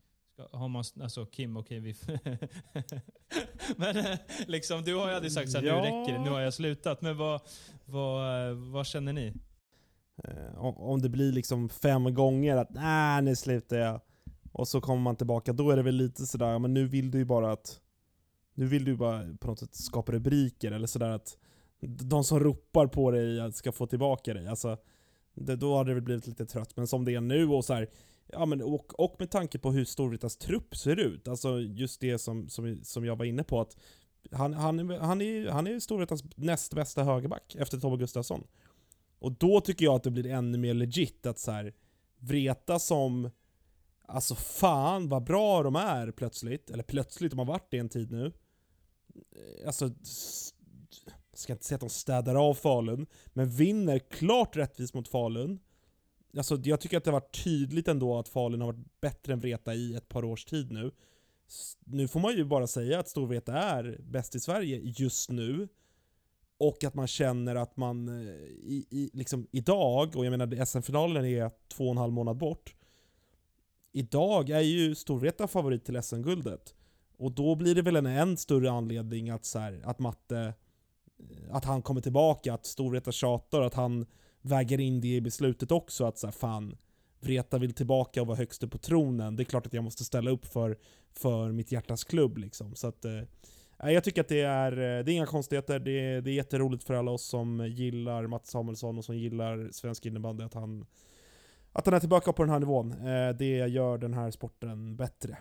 [0.52, 1.94] Har man, alltså Kim, okej vi...
[3.76, 5.74] men eh, liksom, du har ju aldrig sagt här, Ja.
[5.76, 7.02] nu räcker det, nu har jag slutat.
[7.02, 7.40] Men vad,
[7.84, 9.32] vad, eh, vad känner ni?
[10.24, 14.00] Eh, om- om det blir liksom fem gånger att nej nu slutar jag.
[14.52, 17.18] Och så kommer man tillbaka, då är det väl lite sådär, men nu vill du
[17.18, 17.79] ju bara att...
[18.60, 21.38] Nu vill du bara på något sätt skapa rubriker eller sådär att
[21.80, 24.46] de som ropar på dig ska få tillbaka dig.
[24.48, 24.76] Alltså,
[25.34, 26.76] det, då hade det väl blivit lite trött.
[26.76, 27.90] Men som det är nu och så här,
[28.26, 32.18] ja men och, och med tanke på hur Storvritas trupp ser ut, alltså just det
[32.18, 33.76] som, som, som jag var inne på att
[34.32, 38.44] han, han, är- han är han är Storvritas näst bästa högerback efter Tobbe Gustafsson.
[39.18, 41.74] Och då tycker jag att det blir ännu mer legit att så här,
[42.18, 43.30] Vreta som
[44.12, 48.10] Alltså fan vad bra de är plötsligt, eller plötsligt, de har varit det en tid
[48.10, 48.32] nu.
[49.32, 49.90] Eh, alltså,
[51.32, 55.60] ska inte säga att de städar av Falun, men vinner klart rättvist mot Falun.
[56.36, 59.40] alltså jag tycker att det har varit tydligt ändå att Falun har varit bättre än
[59.40, 60.90] Vreta i ett par års tid nu.
[61.84, 65.68] Nu får man ju bara säga att Storvreta är bäst i Sverige just nu.
[66.58, 71.24] Och att man känner att man eh, i, i, liksom idag, och jag menar SM-finalen
[71.24, 72.74] är två och en halv månad bort.
[73.92, 76.74] Idag är ju Storvreta favorit till SM-guldet.
[77.20, 81.54] Och då blir det väl en än större anledning att, så här, att Matte, eh,
[81.56, 84.06] att han kommer tillbaka, att Storvreta tjatar, att han
[84.42, 86.76] väger in det i beslutet också, att så här, fan,
[87.20, 89.36] Vreta vill tillbaka och vara högst upp på tronen.
[89.36, 90.78] Det är klart att jag måste ställa upp för,
[91.12, 92.74] för mitt hjärtas klubb liksom.
[92.74, 93.22] Så att, eh,
[93.78, 95.78] jag tycker att det är, eh, det är inga konstigheter.
[95.78, 99.68] Det är, det är jätteroligt för alla oss som gillar Mats Samuelsson och som gillar
[99.72, 100.86] svensk innebandy att han,
[101.72, 102.92] att han är tillbaka på den här nivån.
[102.92, 105.38] Eh, Det gör den här sporten bättre.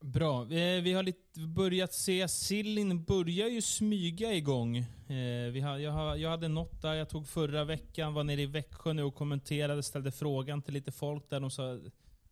[0.00, 0.44] Bra.
[0.44, 4.76] Vi har lite börjat se, sillen börjar ju smyga igång.
[4.76, 8.42] Eh, Vi har, jag, har, jag hade något där jag tog förra veckan, var nere
[8.42, 11.78] i Växjö nu och kommenterade, ställde frågan till lite folk där de sa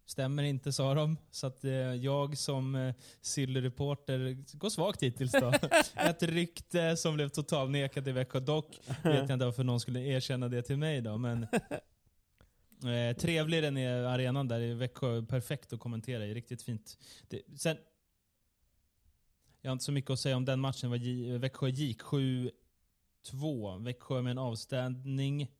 [0.07, 1.17] Stämmer inte sa de.
[1.31, 5.53] Så att eh, jag som eh, sillreporter går svagt hittills då.
[5.95, 8.41] Ett rykte som blev totalnekat i Växjö.
[8.41, 11.19] Dock vet jag inte varför någon skulle erkänna det till mig då.
[11.19, 11.47] Men
[12.85, 15.23] Eh, trevlig den är arenan där i Växjö.
[15.23, 16.35] Perfekt att kommentera i.
[16.35, 16.99] Riktigt fint.
[17.29, 17.77] Det, sen,
[19.61, 20.91] jag har inte så mycket att säga om den matchen.
[20.91, 22.51] Var J- Växjö gick 7-2.
[23.85, 25.51] Växjö med en avstängning.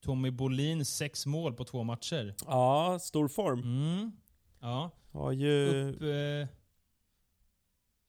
[0.00, 2.34] Tommy Bolin, sex mål på två matcher.
[2.46, 3.60] Ja, stor form.
[3.60, 4.12] Mm.
[4.60, 4.90] Ja.
[5.10, 5.68] Har ju...
[5.90, 6.02] Upp...
[6.02, 6.48] Eh,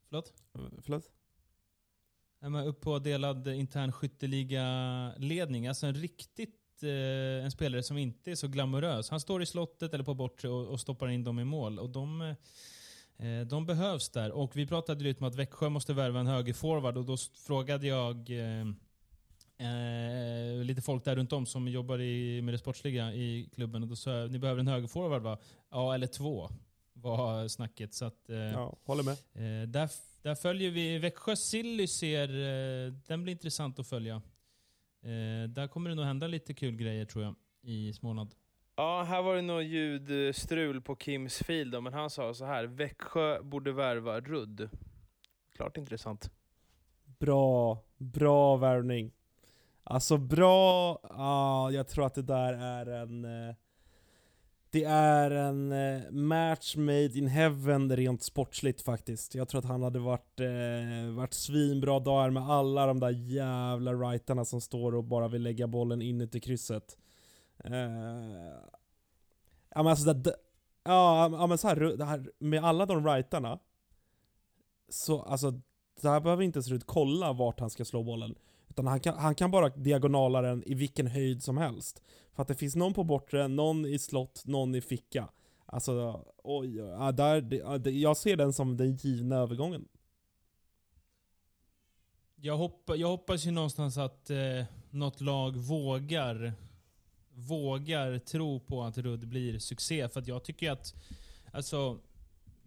[0.10, 0.34] förlåt?
[0.82, 1.12] Förlåt?
[2.40, 5.68] Ja, men upp på delad intern skytteliga-ledning.
[5.68, 9.10] Alltså en riktigt en spelare som inte är så glamorös.
[9.10, 11.80] Han står i slottet eller på bortre och, och stoppar in dem i mål.
[11.80, 12.22] Och de,
[13.18, 14.32] eh, de behövs där.
[14.32, 18.30] Och vi pratade lite om att Växjö måste värva en högerforward och då frågade jag
[18.30, 18.68] eh,
[19.58, 23.84] eh, lite folk där runt om som jobbar i, med det sportsliga i klubben.
[23.84, 25.38] Och då sa jag, ni behöver en högerforward va?
[25.72, 26.50] Ja, eller två
[26.94, 27.94] var snacket.
[27.94, 29.14] Så att, eh, Ja, håller med.
[29.14, 29.90] Eh, där,
[30.22, 34.22] där följer vi Växjö Silly ser, eh, den blir intressant att följa.
[35.06, 38.36] Eh, där kommer det nog hända lite kul grejer tror jag i Småland.
[38.76, 42.64] Ja, här var det nog ljudstrul på Kims fil då, men han sa så här.
[42.66, 44.70] Växjö borde värva Rudd.
[45.56, 46.32] Klart intressant.
[47.20, 49.12] Bra, bra värvning.
[49.84, 53.26] Alltså bra, ja, jag tror att det där är en...
[53.26, 53.56] eh,
[54.70, 59.36] det är en eh, match made in heaven rent sportsligt faktiskt.
[59.36, 63.94] Jag tror att han hade varit, eh, varit svinbra dagar med alla de där jävla
[63.94, 66.98] rightarna som står och bara vill lägga bollen inuti krysset.
[67.64, 67.72] Eh,
[69.70, 70.36] ja men alltså det,
[70.84, 73.60] ja, ja men så här, det här, med alla de rightarna
[74.90, 75.52] så alltså
[76.02, 78.36] där behöver inte ens Rud kolla vart han ska slå bollen.
[78.76, 82.02] Utan han kan, han kan bara diagonala den i vilken höjd som helst.
[82.34, 85.30] För att det finns någon på bortre, någon i slott, någon i ficka.
[85.66, 89.88] Alltså, oj, ja, där, det, jag ser den som den givna övergången.
[92.36, 96.54] Jag, hoppa, jag hoppas ju någonstans att eh, något lag vågar
[97.36, 100.10] vågar tro på att Rudd blir succé.
[100.10, 100.96] För att jag tycker att,
[101.52, 102.00] alltså,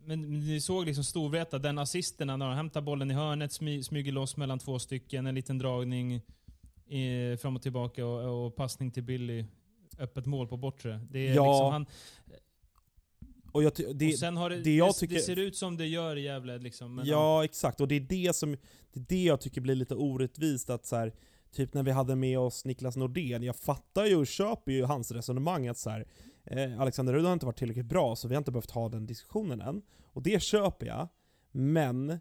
[0.04, 4.12] men ni såg liksom Storvreta, den assisterna när de hämtar bollen i hörnet, smy, smyger
[4.12, 6.14] loss mellan två stycken, en liten dragning
[6.88, 9.44] eh, fram och tillbaka och, och passning till Billy.
[9.98, 11.00] Öppet mål på bortre.
[11.10, 11.86] Det är Ja, liksom han,
[13.52, 15.76] Och, jag, det, och sen har det, det det, jag det, tycker- ser ut som
[15.76, 17.02] det gör i Gävle liksom.
[17.04, 17.80] Ja, exakt.
[17.80, 18.56] Och det är det som
[18.92, 21.12] det är det jag tycker blir lite orättvist att så här,
[21.52, 25.10] typ när vi hade med oss Niklas Nordén, jag fattar ju och köper ju hans
[25.12, 26.06] resonemang att så här,
[26.50, 29.06] eh, Alexander Rudd har inte varit tillräckligt bra så vi har inte behövt ha den
[29.06, 29.82] diskussionen än.
[30.04, 31.08] Och det köper jag,
[31.52, 32.20] men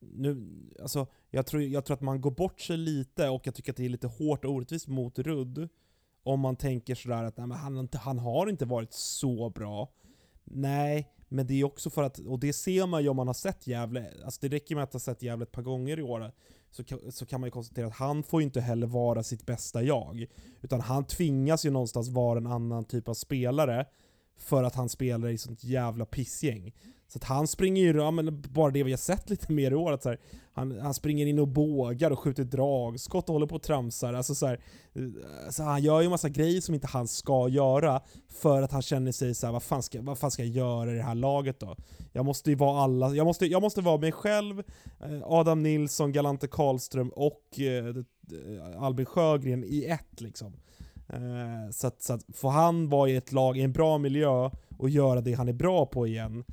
[0.00, 0.46] nu,
[0.82, 3.76] alltså, jag, tror, jag tror att man går bort sig lite och jag tycker att
[3.76, 5.68] det är lite hårt och orättvist mot Rudd
[6.22, 9.50] om man tänker sådär att nej, men han, har inte, han har inte varit så
[9.50, 9.92] bra.
[10.44, 13.34] Nej, men det är också för att, och det ser man ju om man har
[13.34, 16.32] sett Gävle, alltså det räcker med att ha sett Gävle ett par gånger i år,
[16.76, 19.46] så kan, så kan man ju konstatera att han får ju inte heller vara sitt
[19.46, 20.26] bästa jag.
[20.62, 23.86] Utan han tvingas ju någonstans vara en annan typ av spelare,
[24.36, 26.74] för att han spelar i sånt jävla pissgäng.
[27.14, 29.74] Så att han springer ju, ja, men bara det vi har sett lite mer i
[29.74, 30.18] år, att så här,
[30.52, 34.14] han, han springer in och bågar och skjuter dragskott och håller på och tramsar.
[34.14, 34.60] Alltså så här,
[34.92, 38.82] eh, så han gör ju massa grejer som inte han ska göra för att han
[38.82, 41.14] känner sig så här, vad fan ska, vad fan ska jag göra i det här
[41.14, 41.76] laget då?
[42.12, 44.58] Jag måste ju vara alla, jag måste, jag måste vara mig själv,
[45.00, 50.52] eh, Adam Nilsson, Galante Karlström och eh, eh, Albin Sjögren i ett liksom.
[51.08, 54.50] Eh, så, att, så att får han vara i ett lag i en bra miljö
[54.78, 56.44] och göra det han är bra på igen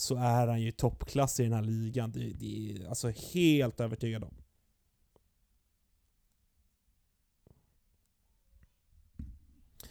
[0.00, 2.12] så är han ju toppklass i den här ligan.
[2.12, 4.34] Det, det är alltså helt övertygad om.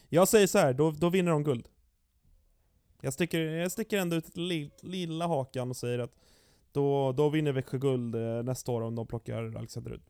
[0.09, 1.67] Jag säger så här, då, då vinner de guld.
[3.01, 6.15] Jag sticker, jag sticker ändå ut li, lilla hakan och säger att
[6.71, 10.01] då, då vinner Växjö guld eh, nästa år om de plockar Alexander Rud.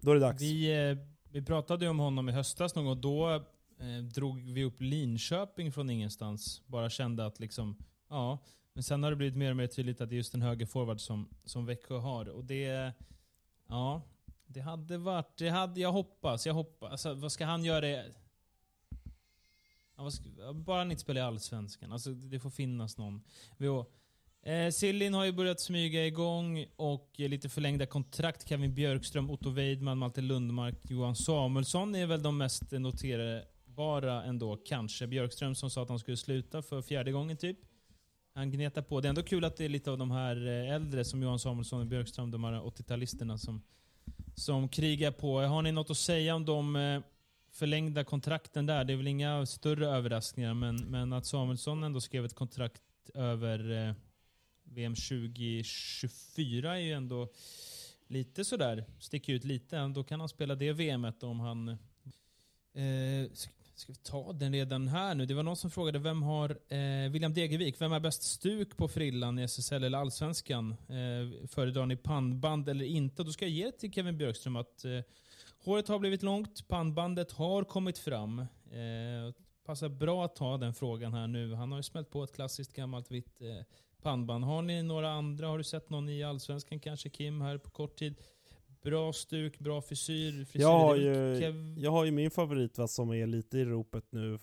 [0.00, 0.42] Då är det dags.
[0.42, 0.96] Vi, eh,
[1.30, 3.00] vi pratade ju om honom i höstas någon gång.
[3.00, 6.62] Då eh, drog vi upp Linköping från ingenstans.
[6.66, 7.76] Bara kände att liksom,
[8.08, 8.38] ja.
[8.78, 11.00] Men sen har det blivit mer och mer tydligt att det är just en högerforward
[11.00, 12.28] som, som Växjö har.
[12.28, 12.92] Och det,
[13.68, 14.02] ja.
[14.46, 16.90] Det hade varit, det hade, jag hoppas, jag hoppas.
[16.90, 17.88] Alltså, vad ska han göra?
[17.88, 18.02] Ja,
[19.96, 21.92] vad ska, bara han inte spelar i Allsvenskan.
[21.92, 23.22] Alltså, det får finnas någon.
[23.56, 23.84] Vi,
[24.42, 28.48] Eh, Sillin har ju börjat smyga igång och lite förlängda kontrakt.
[28.48, 35.06] Kevin Björkström, Otto Weidman, Malte Lundmark, Johan Samuelsson är väl de mest noterbara ändå, kanske.
[35.06, 37.67] Björkström som sa att han skulle sluta för fjärde gången typ.
[38.38, 39.00] Han gnetar på.
[39.00, 41.38] Det är ändå kul att det är lite av de här eh, äldre som Johan
[41.38, 43.62] Samuelsson och Björkström, de här 80-talisterna som,
[44.34, 45.40] som krigar på.
[45.40, 47.00] Har ni något att säga om de eh,
[47.52, 48.84] förlängda kontrakten där?
[48.84, 52.82] Det är väl inga större överraskningar, men, men att Samuelsson ändå skrev ett kontrakt
[53.14, 53.94] över eh,
[54.64, 57.28] VM 2024 är ju ändå
[58.06, 59.88] lite sådär, sticker ut lite.
[59.88, 61.68] Då kan han spela det VMet om han...
[62.74, 63.30] Eh,
[63.78, 65.26] ska vi ta den redan här nu?
[65.26, 68.88] Det var någon som frågade, vem har eh, William Degervik, vem är bäst stuk på
[68.88, 70.70] frillan i SSL eller Allsvenskan?
[70.70, 73.22] Eh, föredrar ni pannband eller inte?
[73.22, 75.00] Då ska jag ge det till Kevin Björkström att eh,
[75.64, 78.38] håret har blivit långt, pannbandet har kommit fram.
[78.38, 81.54] Eh, passar bra att ta den frågan här nu.
[81.54, 83.64] Han har ju smält på ett klassiskt gammalt vitt eh,
[84.02, 84.44] pannband.
[84.44, 85.46] Har ni några andra?
[85.46, 88.14] Har du sett någon i Allsvenskan kanske, Kim, här på kort tid?
[88.88, 90.44] Bra stuk, bra frisyr.
[90.44, 91.74] frisyr jag, har ju, Kev...
[91.78, 94.38] jag har ju min favorit va, som är lite i ropet nu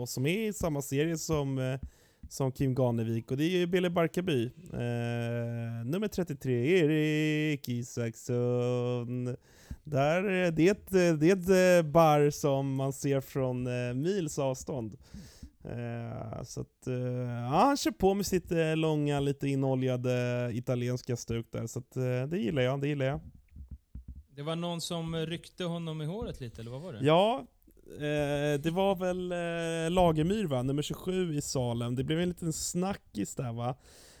[0.00, 1.80] och som är i samma serie som, eh,
[2.28, 4.44] som Kim Ganevik och det är ju Billy Barkarby.
[4.72, 9.36] Eh, nummer 33, Erik Isaksson.
[9.84, 13.94] Där, eh, det, är ett, det är ett eh, bar som man ser från eh,
[13.94, 14.96] mils avstånd.
[15.64, 16.94] Eh, så att, eh,
[17.50, 21.66] ja, han kör på med sitt eh, långa, lite inoljade italienska stuk där.
[21.66, 21.92] Så att,
[22.30, 23.20] det gillar jag, det gillar jag.
[24.38, 26.98] Det var någon som ryckte honom i håret lite, eller vad var det?
[27.02, 27.46] Ja,
[27.94, 31.96] eh, det var väl eh, Lagemyr va, nummer 27 i Salem.
[31.96, 33.74] Det blev en liten snackis där va.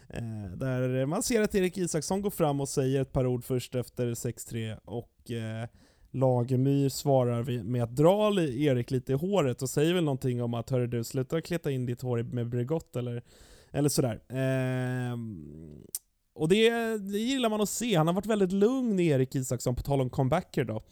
[0.08, 3.74] Eh, där man ser att Erik Isaksson går fram och säger ett par ord först
[3.74, 5.30] efter 6-3 och
[6.10, 10.70] Lagemyr svarar med att dra Erik lite i håret och säger väl någonting om att
[10.70, 13.22] hörru du, sluta kleta in ditt hår med Bregott eller,
[13.72, 14.20] eller sådär.
[14.28, 15.16] Eh,
[16.38, 17.96] och det, det gillar man att se.
[17.96, 20.82] Han har varit väldigt lugn, Erik Isaksson, på tal om comebacker då,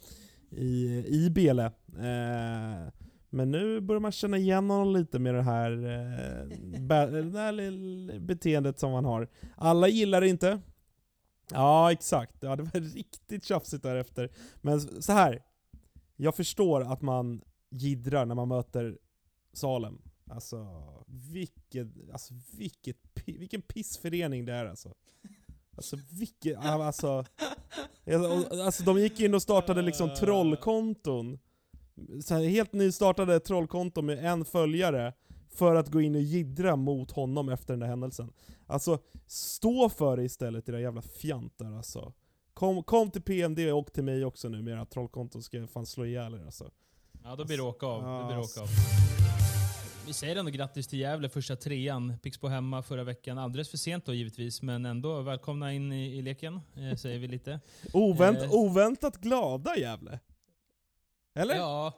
[0.49, 1.65] i, i Bele.
[1.97, 2.91] Eh,
[3.29, 6.41] men nu börjar man känna igen honom lite med det här, eh,
[6.81, 9.27] eh det här beteendet som han har.
[9.55, 10.59] Alla gillar det inte,
[11.51, 12.35] Ja, exakt.
[12.39, 14.29] Ja, det var riktigt tjafsigt därefter.
[14.61, 15.43] Men så här.
[16.15, 18.97] Jag förstår att man gidrar när man möter
[19.53, 20.01] Salem.
[20.29, 20.67] Alltså,
[21.07, 24.93] vilket, alltså vilket, vilken pissförening det är alltså.
[25.77, 27.25] Alltså vilket, alltså,
[28.63, 31.39] alltså de gick in och startade liksom trollkonton.
[32.23, 35.13] Så här, helt nystartade trollkonton med en följare
[35.49, 38.33] för att gå in och gidra mot honom efter den där händelsen.
[38.67, 42.13] Alltså, stå för det istället era jävla fjantar alltså.
[42.53, 45.85] Kom, kom till PMD och till mig också nu med era trollkonton, ska jag fan
[45.85, 46.71] slå ihjäl er alltså.
[47.23, 48.21] Ja, då blir det åka av.
[48.21, 48.67] Det blir åka av.
[50.07, 52.17] Vi säger ändå grattis till Gävle, första trean.
[52.19, 53.37] Pixbo hemma förra veckan.
[53.37, 57.27] Alldeles för sent då givetvis, men ändå välkomna in i, i leken, eh, säger vi
[57.27, 57.59] lite.
[57.93, 58.53] Ovänt, eh.
[58.53, 60.19] Oväntat glada Gävle.
[61.35, 61.55] Eller?
[61.55, 61.93] Ja,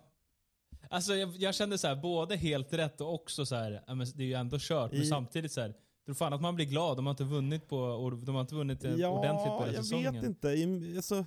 [0.89, 3.71] Alltså jag, jag kände så här, både helt rätt och också så här,
[4.15, 5.73] det är ju ändå kört, men samtidigt så här,
[6.05, 6.97] tror fan att man blir glad.
[6.97, 10.03] De har inte vunnit, på, de har inte vunnit eh, ja, ordentligt på hela säsongen.
[10.03, 10.95] Ja, jag vet inte.
[10.95, 11.25] Alltså,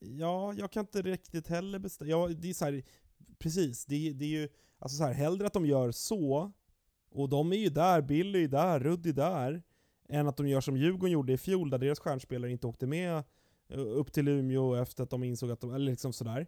[0.00, 2.10] ja, jag kan inte riktigt heller bestämma.
[2.10, 2.82] Ja, det är så här,
[3.38, 6.52] precis, det, det är ju, alltså så här, hellre att de gör så,
[7.10, 9.62] och de är ju där, Billy är där, Ruddy är där,
[10.08, 13.22] än att de gör som Djurgården gjorde i fjol, där deras stjärnspelare inte åkte med
[13.68, 16.46] eh, upp till Umeå efter att de insåg att de, eller liksom sådär.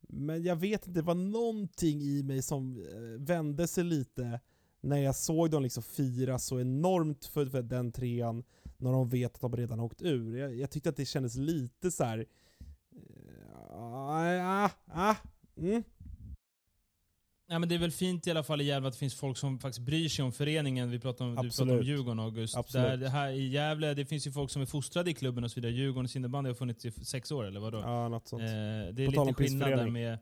[0.00, 4.40] Men jag vet inte, det var någonting i mig som eh, vände sig lite
[4.80, 8.44] när jag såg dem liksom fira så enormt för, för den trean
[8.76, 10.36] när de vet att de redan har åkt ur.
[10.36, 12.26] Jag, jag tyckte att det kändes lite så här.
[12.92, 15.16] Eh, ah, ah, ah,
[15.56, 15.82] mm.
[17.48, 19.36] Ja, men det är väl fint i alla fall i Gävle att det finns folk
[19.36, 20.90] som faktiskt bryr sig om föreningen.
[20.90, 22.72] Vi pratade om, du pratade om Djurgården August.
[22.72, 25.50] Där, det här, I Gävle det finns ju folk som är fostrade i klubben och
[25.50, 25.72] så vidare.
[25.72, 27.80] Djurgårdens innebandy har funnits i sex år eller vadå?
[27.80, 28.42] Ja, något sånt.
[28.42, 30.18] Eh, det är På lite skillnad där med...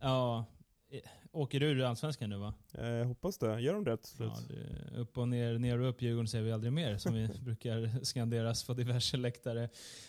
[0.00, 0.44] Ja,
[0.90, 1.00] eh,
[1.32, 2.54] åker du ur Allsvenskan nu va?
[2.78, 3.60] Eh, jag hoppas det.
[3.60, 4.32] Gör de det till slut?
[4.48, 7.28] Ja, det, upp och ner, ner och upp Djurgården säger vi aldrig mer, som vi
[7.40, 9.62] brukar skanderas på diverse läktare.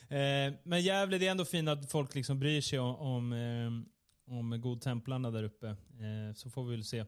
[0.10, 3.97] Eh, men Gävle, det är ändå fint att folk liksom bryr sig om, om, eh,
[4.28, 5.68] om Godtemplarna där uppe.
[5.68, 7.06] Eh, så får vi väl se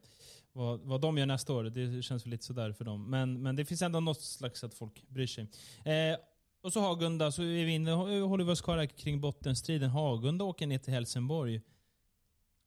[0.51, 1.63] vad, vad de gör nästa år.
[1.63, 3.09] Det känns väl lite sådär för dem.
[3.09, 5.47] Men, men det finns ändå något slags att folk bryr sig.
[5.86, 6.20] Eh,
[6.61, 9.89] och så Hagunda, så är vi inne, håller vi oss kvar här kring bottenstriden.
[9.89, 11.61] Hagunda åker ner till Helsingborg.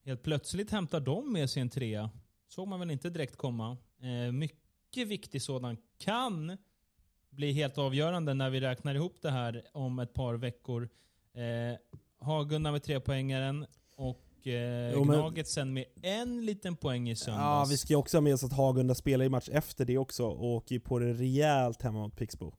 [0.05, 2.09] Helt plötsligt hämtar de med sig en trea.
[2.47, 3.77] Såg man väl inte direkt komma.
[4.01, 5.77] Eh, mycket viktig sådan.
[5.97, 6.57] Kan
[7.29, 10.89] bli helt avgörande när vi räknar ihop det här om ett par veckor.
[11.33, 11.79] Eh,
[12.19, 17.41] Hagunda med trepoängaren och eh, Jo, men- Gnaget sen med en liten poäng i söndags.
[17.41, 19.97] Ja, vi ska ju också ha med oss att Hagunda spelar i match efter det
[19.97, 22.53] också och åker ju på det rejält hemma mot Pixbo.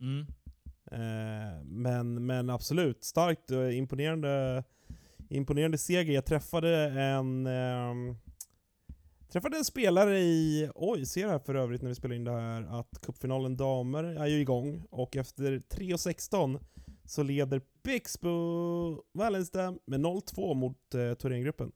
[0.00, 0.26] Mm.
[0.90, 4.64] Eh, men, men absolut, starkt och imponerande,
[5.28, 6.12] imponerande seger.
[6.14, 8.16] Jag träffade en ehm,
[9.34, 12.80] Träffade en spelare i, oj, ser här för övrigt när vi spelar in det här,
[12.80, 16.60] att cupfinalen damer är ju igång och efter 3.16
[17.04, 21.72] så leder Pixbo Wallenstam med 0-2 mot eh, Thorengruppen.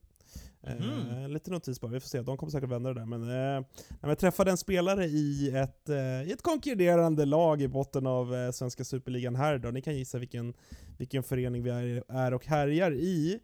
[0.63, 1.31] Eh, Mhm.
[1.31, 2.21] lite notis bara, vi får se.
[2.21, 3.05] De kommer säkert vända det där.
[3.05, 3.65] Men, eh,
[4.01, 8.35] men jag träffade en spelare i ett, eh, i ett konkurrerande lag i botten av
[8.35, 9.69] eh, Svenska Superligan här då.
[9.69, 10.53] Ni kan gissa vilken,
[10.97, 13.39] vilken förening vi är, är och härjar i.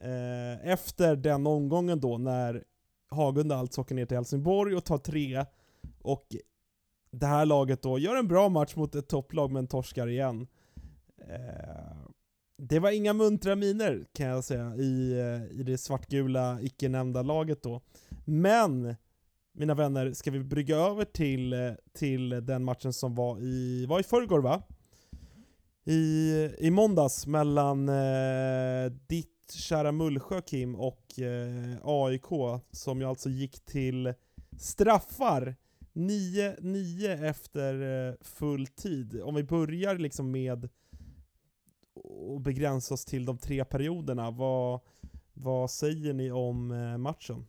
[0.00, 2.64] Eh, efter den omgången då när
[3.10, 5.44] Hagunda alltså åker ner till Helsingborg och tar tre
[6.02, 6.26] och
[7.10, 10.46] det här laget då gör en bra match mot ett topplag men torskar igen.
[11.28, 12.08] Eh,
[12.58, 17.62] det var inga muntra miner kan jag säga i, eh, i det svartgula icke-nämnda laget
[17.62, 17.80] då.
[18.24, 18.96] Men,
[19.52, 24.00] mina vänner, ska vi brygga över till, eh, till den matchen som var i, var
[24.00, 24.62] i förrgår va?
[25.84, 33.28] I, I måndags mellan eh, ditt kära Mullsjö Kim och eh, AIK som ju alltså
[33.28, 34.14] gick till
[34.58, 35.56] straffar
[35.92, 39.20] 9-9 efter eh, full tid.
[39.22, 40.68] Om vi börjar liksom med
[42.04, 44.80] och begränsa oss till de tre perioderna, vad,
[45.34, 47.46] vad säger ni om eh, matchen?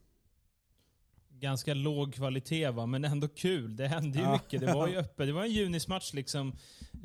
[1.39, 3.75] Ganska låg kvalitet va, men ändå kul.
[3.75, 4.31] Det hände ju Ja.
[4.33, 4.61] mycket.
[4.61, 5.27] Det var ju öppet.
[5.27, 6.53] Det var en junismatch liksom.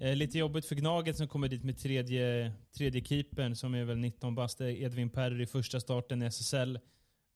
[0.01, 3.99] Eh, lite jobbigt för Gnaget som kommer dit med tredje, tredje keepern som är väl
[3.99, 4.61] 19 bast.
[4.61, 6.79] Är Edvin Perry i första starten i SSL.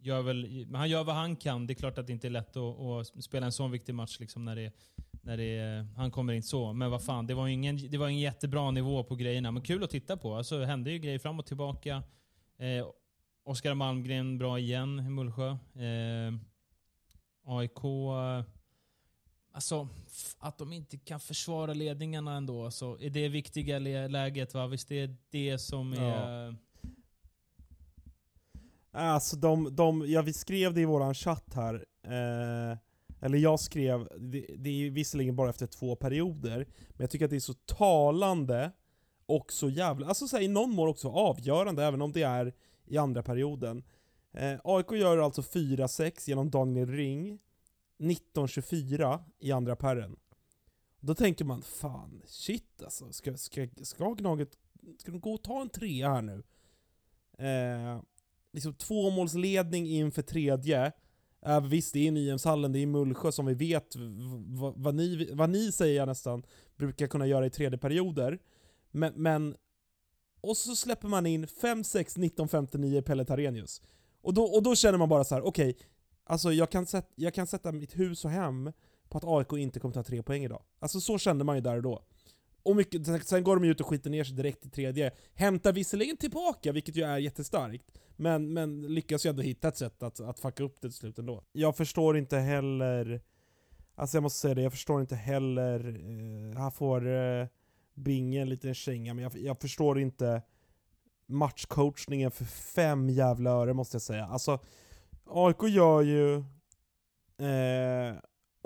[0.00, 1.66] Gör väl, han gör vad han kan.
[1.66, 4.20] Det är klart att det inte är lätt att, att spela en sån viktig match
[4.20, 4.72] liksom när det,
[5.28, 6.72] när det han kommer in så.
[6.72, 9.50] Men vad fan, det var ingen, det var ingen jättebra nivå på grejerna.
[9.50, 10.34] Men kul att titta på.
[10.34, 12.02] Alltså, det hände ju grejer fram och tillbaka.
[12.58, 12.86] Eh,
[13.44, 15.48] Oskar Malmgren bra igen i Mullsjö.
[15.50, 16.34] Eh,
[17.44, 17.84] AIK...
[17.84, 18.44] eh,
[19.52, 19.88] Alltså,
[20.38, 24.66] att de inte kan försvara ledningarna ändå, så är det viktiga lä- läget va?
[24.66, 26.54] Visst det är det som är...
[28.90, 31.74] Alltså de, de, ja vi skrev det i våran chatt här,
[32.04, 32.78] eh,
[33.20, 36.56] eller jag skrev, det, det är visserligen bara efter två perioder,
[36.88, 38.72] men jag tycker att det är så talande
[39.26, 42.54] och så jävla, alltså så här, i någon mån också avgörande, även om det är
[42.86, 43.82] i andra perioden.
[44.32, 47.38] Eh, AIK gör alltså 4-6 genom Daniel Ring,
[47.98, 50.16] 19-24 i andra perren.
[51.00, 54.58] Då tänker man, fan, shit alltså, ska, ska, ska Gnaget,
[54.98, 56.42] ska de gå och ta en trea här nu?
[57.38, 58.02] Eh,
[58.52, 60.92] liksom tvåmålsledning inför tredje.
[61.48, 63.96] Äh, visst, det är Nyhemshallen, det är Mullsjö som vi vet
[64.76, 66.42] vad, ni, vad ni säger nästan
[66.76, 68.38] brukar kunna göra i tredje perioder.
[68.90, 69.56] Men, men
[70.40, 73.82] och så släpper man in 5-6 1959 Pelle Tarenius.
[74.22, 75.76] Och då, och då känner man bara så här: okej,
[76.24, 78.72] alltså jag kan, sätta, jag kan sätta mitt hus och hem
[79.08, 80.62] på att AIK inte kommer ta tre poäng idag.
[80.78, 82.02] Alltså så kände man ju där och då.
[82.62, 85.10] Och mycket, sen går de ju ut och skiter ner sig direkt i tredje.
[85.34, 87.84] Hämtar visserligen tillbaka, vilket ju är jättestarkt.
[88.16, 91.18] Men, men lyckas ju ändå hitta ett sätt att, att fucka upp det till slut
[91.18, 91.44] ändå.
[91.52, 93.20] Jag förstår inte heller...
[93.94, 95.88] Alltså jag måste säga det, jag förstår inte heller...
[95.88, 97.46] Eh, här får eh,
[97.94, 100.42] Binge en liten känga, men jag, jag förstår inte
[101.26, 104.26] matchcoachningen för fem jävla öre måste jag säga.
[104.26, 104.58] Alltså,
[105.26, 106.34] AIK gör ju
[107.38, 108.16] eh,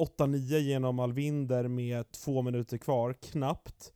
[0.03, 3.93] 8-9 genom Alvinder med två minuter kvar, knappt.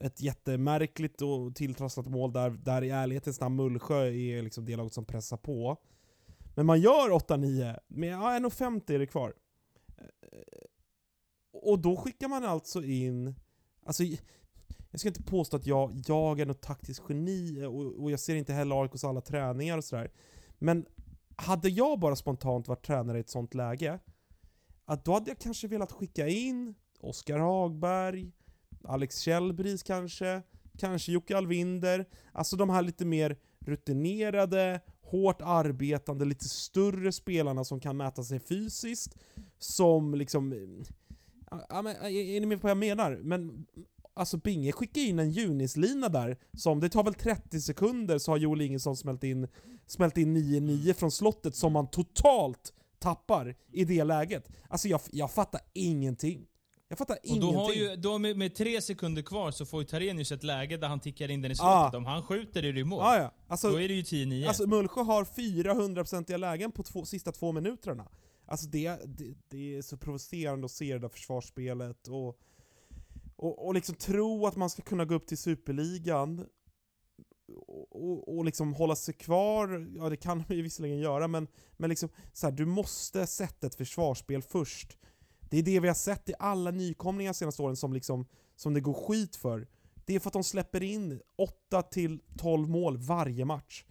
[0.00, 4.92] Ett jättemärkligt och tilltrasslat mål där, där i ärlighetens namn Mullsjö är liksom det laget
[4.92, 5.76] som pressar på.
[6.54, 9.34] Men man gör 8-9, med ja, 1.50 är det kvar.
[9.96, 10.04] Eh,
[11.52, 13.34] och då skickar man alltså in...
[13.84, 14.04] Alltså,
[14.90, 18.34] jag ska inte påstå att jag, jag är något taktiskt geni, och, och jag ser
[18.34, 20.10] inte heller AIKs alla träningar och sådär.
[20.58, 20.86] Men
[21.36, 23.98] hade jag bara spontant varit tränare i ett sånt läge,
[24.88, 28.32] att då hade jag kanske velat skicka in Oskar Hagberg,
[28.84, 30.42] Alex Kjellbris kanske,
[30.78, 32.06] kanske Jocke Alvinder.
[32.32, 38.40] Alltså de här lite mer rutinerade, hårt arbetande, lite större spelarna som kan mäta sig
[38.40, 39.16] fysiskt.
[39.58, 40.54] Som liksom...
[41.68, 43.18] Ja, men, är ni med på vad jag menar?
[43.22, 43.66] Men
[44.14, 48.38] Alltså Binge skickar in en Junis-lina där, som det tar väl 30 sekunder så har
[48.38, 49.48] Joel Ingesson smält in,
[49.86, 54.48] smält in 9-9 från slottet som man totalt tappar i det läget.
[54.68, 56.46] Alltså jag, jag fattar ingenting.
[56.88, 57.52] Jag fattar Och ingenting.
[57.52, 60.76] då har ju, då med, med tre sekunder kvar så får ju Tarenius ett läge
[60.76, 61.82] där han tickar in den i Ah.
[61.82, 61.96] slottet.
[61.98, 63.00] Om han skjuter är det ju mål.
[63.02, 63.34] Ah, ja.
[63.48, 64.48] alltså, Då är det ju 10-9.
[64.48, 68.08] Alltså Mullsjö har 400-procentiga lägen på två, sista två minuterna.
[68.46, 72.38] Alltså det, det, det är så provocerande att se det där försvarsspelet och,
[73.36, 76.46] och, och liksom tro att man ska kunna gå upp till Superligan
[77.56, 81.90] och, och, liksom hålla sig kvar, ja det kan de ju visserligen göra, men, men
[81.90, 84.98] liksom så här, du måste sätta ett försvarsspel först.
[85.50, 88.26] Det är det vi har sett i alla nykomlingar senaste åren som, liksom,
[88.56, 89.68] som det går skit för.
[90.04, 91.20] Det är för att de släpper in
[91.72, 93.84] 8-12 mål varje match.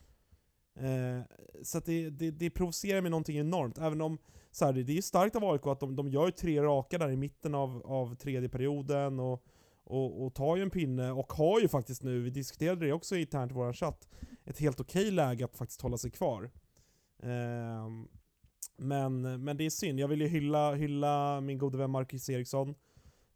[0.76, 1.22] Eh,
[1.64, 4.18] så att det, det, det provocerar mig någonting enormt, även om
[4.51, 6.97] så här, det är ju starkt av AIK att de, de gör ju tre raka
[6.97, 9.43] där i mitten av, av tredje perioden och,
[9.88, 13.16] och, och tar ju en pinne och har ju faktiskt nu, vi diskuterade det också
[13.16, 14.08] internt i vår chatt,
[14.46, 16.52] ett helt okej läge att faktiskt hålla sig kvar.
[17.24, 18.08] Ehm,
[18.78, 22.76] men, men det är synd, jag vill ju hylla, hylla min gode vän Marcus Eriksson.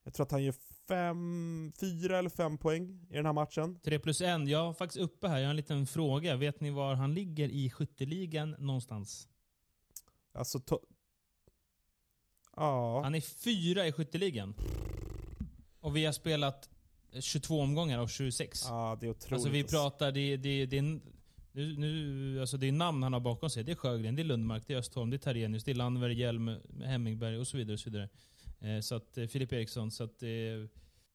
[0.03, 0.55] Jag tror att han gör
[0.87, 3.79] fem, fyra eller fem poäng i den här matchen.
[3.83, 4.47] 3 plus 1.
[4.47, 6.35] Jag har faktiskt uppe här, jag har en liten fråga.
[6.35, 9.27] Vet ni var han ligger i skytteligan någonstans?
[10.33, 10.59] Alltså,
[12.55, 13.01] ja.
[13.03, 14.53] Han är fyra i skytteligan.
[15.81, 16.69] Och vi har spelat
[17.19, 18.65] 22 omgångar av 26.
[18.67, 19.33] Ja, det är otroligt.
[19.33, 20.81] alltså vi pratar, det, det, det, är
[21.53, 23.63] nu, nu, alltså det är namn han har bakom sig.
[23.63, 26.19] Det är Sjögren, det är Lundmark, det är Östholm, det är Tarenius, det är Landberg,
[26.19, 26.51] Hjelm,
[26.83, 27.73] Hemmingberg och så vidare.
[27.73, 28.09] Och så vidare.
[28.59, 30.29] Eh, så att, eh, Filip Eriksson, så att eh,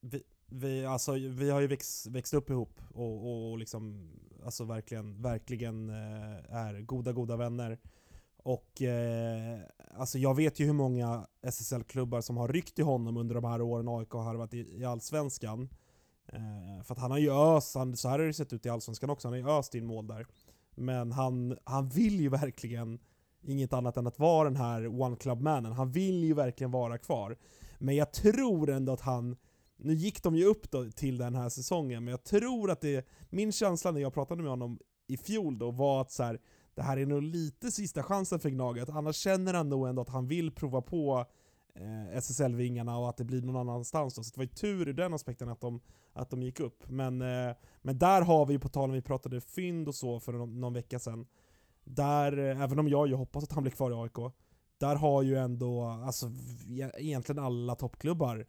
[0.01, 4.11] vi, vi, alltså, vi har ju växt, växt upp ihop och, och, och liksom,
[4.45, 7.79] alltså verkligen, verkligen eh, är goda, goda vänner.
[8.47, 9.59] Och eh,
[9.95, 13.61] alltså jag vet ju hur många SSL-klubbar som har ryckt i honom under de här
[13.61, 15.69] åren AIK har harvat i, i Allsvenskan.
[16.27, 18.69] Eh, för att han har ju öst, han, så här har det sett ut i
[18.69, 20.27] Allsvenskan också, han har ju öst in mål där.
[20.75, 22.99] Men han, han vill ju verkligen
[23.43, 25.73] inget annat än att vara den här one club mannen.
[25.73, 27.37] Han vill ju verkligen vara kvar.
[27.79, 29.37] Men jag tror ändå att han,
[29.77, 33.07] nu gick de ju upp då till den här säsongen, men jag tror att det,
[33.31, 36.41] min känsla när jag pratade med honom i fjol då var att så här,
[36.77, 40.09] det här är nog lite sista chansen för Gnaget, annars känner han nog ändå att
[40.09, 41.27] han vill prova på
[41.75, 44.23] eh, SSL-vingarna och att det blir någon annanstans då.
[44.23, 45.81] Så det var ju tur ur den aspekten att de,
[46.13, 46.89] att de gick upp.
[46.89, 50.21] Men, eh, men där har vi ju, på tal om vi pratade fynd och så
[50.21, 51.27] för någon, någon vecka sedan,
[51.85, 54.33] där, eh, även om jag ju hoppas att han blir kvar i AIK,
[54.79, 56.27] där har ju ändå, alltså
[56.67, 58.47] e-, egentligen alla toppklubbar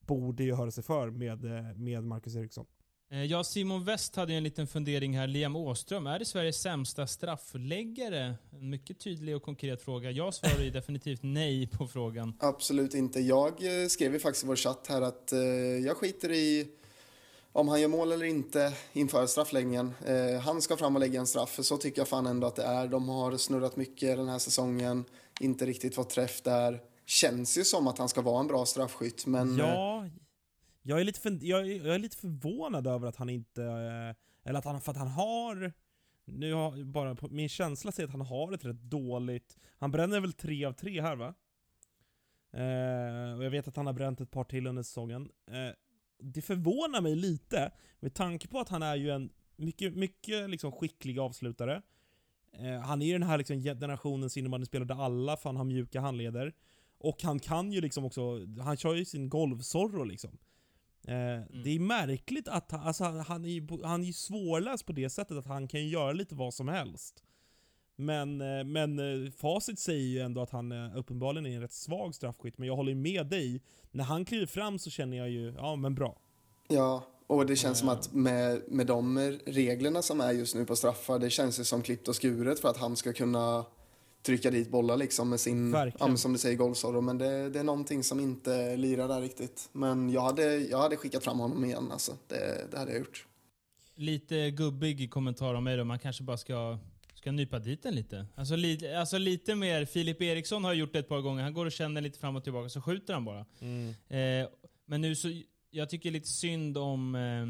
[0.00, 2.66] borde ju höra sig för med, eh, med Marcus Eriksson.
[3.10, 5.26] Eh, Ja, Simon West hade en liten fundering här.
[5.26, 8.34] Liam Åström, är det Sveriges sämsta straffläggare?
[8.52, 10.10] En mycket tydlig och konkret fråga.
[10.10, 12.34] Jag svarar ju definitivt nej på frågan.
[12.40, 13.20] Absolut inte.
[13.20, 15.38] Jag eh, skrev ju faktiskt i vår chatt här att eh,
[15.86, 16.68] jag skiter i
[17.52, 19.92] om han gör mål eller inte inför straffläggningen.
[20.06, 22.56] Eh, han ska fram och lägga en straff, för så tycker jag fan ändå att
[22.56, 22.88] det är.
[22.88, 25.04] De har snurrat mycket den här säsongen,
[25.40, 26.80] inte riktigt fått träff där.
[27.06, 29.60] Känns ju som att han ska vara en bra straffskytt, men...
[29.60, 30.08] eh, Ja,
[30.88, 34.58] jag är, lite för, jag, jag är lite förvånad över att han inte, eh, eller
[34.58, 35.72] att han, för att han har,
[36.24, 40.20] nu har bara på, min känsla säger att han har ett rätt dåligt, han bränner
[40.20, 41.34] väl tre av tre här va?
[42.52, 45.30] Eh, och jag vet att han har bränt ett par till under säsongen.
[45.46, 45.74] Eh,
[46.18, 50.72] det förvånar mig lite, med tanke på att han är ju en mycket, mycket liksom
[50.72, 51.82] skicklig avslutare.
[52.52, 56.54] Eh, han är ju den här liksom generationens innebandyspelare där alla fan har mjuka handleder.
[56.98, 60.38] Och han kan ju liksom också, han kör ju sin golvsorro liksom.
[61.04, 64.92] Eh, Det är märkligt att han, alltså, han, är ju, han är ju svårläst på
[64.92, 67.24] det sättet att han kan ju göra lite vad som helst.
[67.96, 72.14] Men, eh, men eh, facit säger ju ändå att han uppenbarligen är en rätt svag
[72.14, 73.62] straffskytt, men jag håller ju med dig.
[73.90, 76.18] När han kliver fram så känner jag ju, ja men bra.
[76.68, 80.76] Ja, och det känns som att med, med de reglerna som är just nu på
[80.76, 83.64] straffar, det känns ju som klippt och skuret för att han ska kunna
[84.28, 87.00] trycka dit bollar liksom med sin, ja, som du säger, golvsorro.
[87.00, 89.68] Men det, det är någonting som inte lirar där riktigt.
[89.72, 92.12] Men jag hade, jag hade skickat fram honom igen alltså.
[92.28, 93.26] Det, det hade jag gjort.
[93.94, 95.84] Lite gubbig kommentar om mig då.
[95.84, 96.78] Man kanske bara ska,
[97.14, 98.26] ska nypa dit den lite.
[98.34, 101.42] Alltså, li, alltså lite mer, Filip Eriksson har gjort det ett par gånger.
[101.42, 103.40] Han går och känner lite fram och tillbaka, så skjuter han bara.
[104.08, 104.48] Eh,
[104.86, 105.28] men nu så,
[105.70, 107.46] jag tycker lite synd om, eh,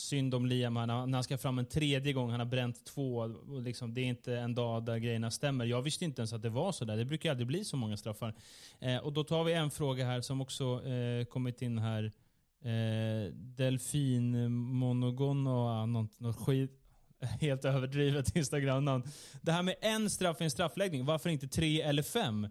[0.00, 2.30] synd om Liam här, när han- ska fram en tredje gång.
[2.30, 3.16] Han har bränt två.
[3.16, 5.64] Och liksom, det är inte en dag där grejerna stämmer.
[5.64, 6.96] Jag visste inte ens att det var så där.
[6.96, 8.34] Det brukar aldrig bli så många straffar.
[8.78, 12.12] Eh, och då tar vi en fråga här som också eh, kommit in här.
[12.64, 16.76] Eh, Delfin Monogono, något, något skit.
[17.40, 19.04] Helt överdrivet Instagram-namn.
[19.42, 22.48] Det här med en straff i en straffläggning, varför inte tre eller fem?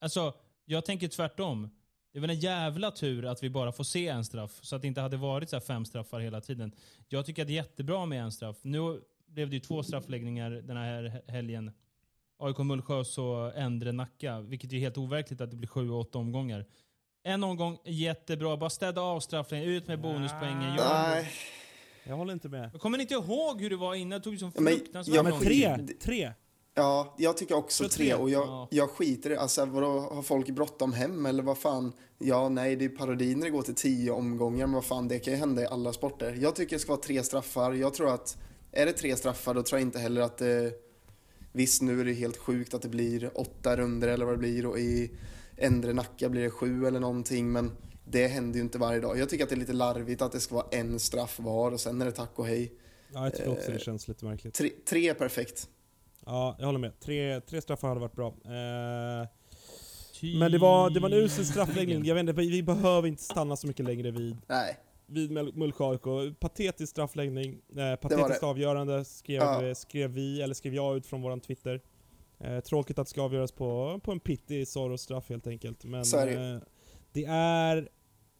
[0.00, 0.34] Alltså,
[0.64, 1.70] jag tänker tvärtom.
[2.14, 4.82] Det är väl en jävla tur att vi bara får se en straff, så att
[4.82, 6.72] det inte hade varit så här fem straffar hela tiden.
[7.08, 8.56] Jag tycker att det är jättebra med en straff.
[8.62, 11.70] Nu blev det ju två straffläggningar den här helgen.
[12.38, 16.00] AIK Mullsjö och så Endre Nacka, vilket är helt overkligt att det blir sju och
[16.00, 16.66] åtta omgångar.
[17.22, 18.56] En omgång, jättebra.
[18.56, 20.74] Bara städa av straffläggningen, ut med bonuspoängen.
[20.76, 21.30] Gör Nej,
[22.06, 22.70] Jag håller inte med.
[22.72, 24.18] jag kommer inte ihåg hur det var innan?
[24.18, 25.40] Det tog ju sån Ja, men- fruktansvärt ja, men.
[25.40, 25.78] Tre!
[26.02, 26.32] Tre!
[26.74, 28.14] Ja, jag tycker också Så tre.
[28.14, 28.68] Och jag, Ja.
[28.70, 31.92] jag skiter i Alltså, vadå, har folk bråttom hem eller vad fan?
[32.18, 35.18] Ja, nej, det är parodi när det går till tio omgångar, men vad fan, det
[35.18, 36.38] kan ju hända i alla sporter.
[36.40, 37.72] Jag tycker det ska vara tre straffar.
[37.72, 38.36] Jag tror att,
[38.72, 40.72] är det tre straffar, då tror jag inte heller att det...
[41.52, 44.66] Visst, nu är det helt sjukt att det blir åtta runder eller vad det blir
[44.66, 45.10] och i
[45.56, 47.72] Endre Nacka blir det sju eller någonting, men
[48.04, 49.18] det händer ju inte varje dag.
[49.18, 51.80] Jag tycker att det är lite larvigt att det ska vara en straff var och
[51.80, 52.72] sen är det tack och hej.
[53.12, 54.54] Ja, jag tycker också det känns lite märkligt.
[54.54, 55.68] Tre, tre är perfekt.
[56.26, 57.00] Ja, jag håller med.
[57.00, 58.26] Tre, tre straffar hade varit bra.
[58.44, 59.28] Eh,
[60.38, 62.04] men det var, det var en usel straffläggning.
[62.04, 65.84] Jag vet inte, vi behöver inte stanna så mycket längre vid, Nej, vid Mul- Mullsjö
[65.90, 66.38] AIK.
[66.40, 68.46] Patetisk straffläggning, eh, patetiskt det.
[68.46, 69.74] avgörande skrev, Ja.
[69.74, 71.80] skrev vi, eller skrev jag ut från våran Twitter.
[72.40, 75.84] Eh, tråkigt att det ska avgöras på, på en pittig Soros-straff helt enkelt.
[75.84, 76.58] Men det eh,
[77.12, 77.88] det är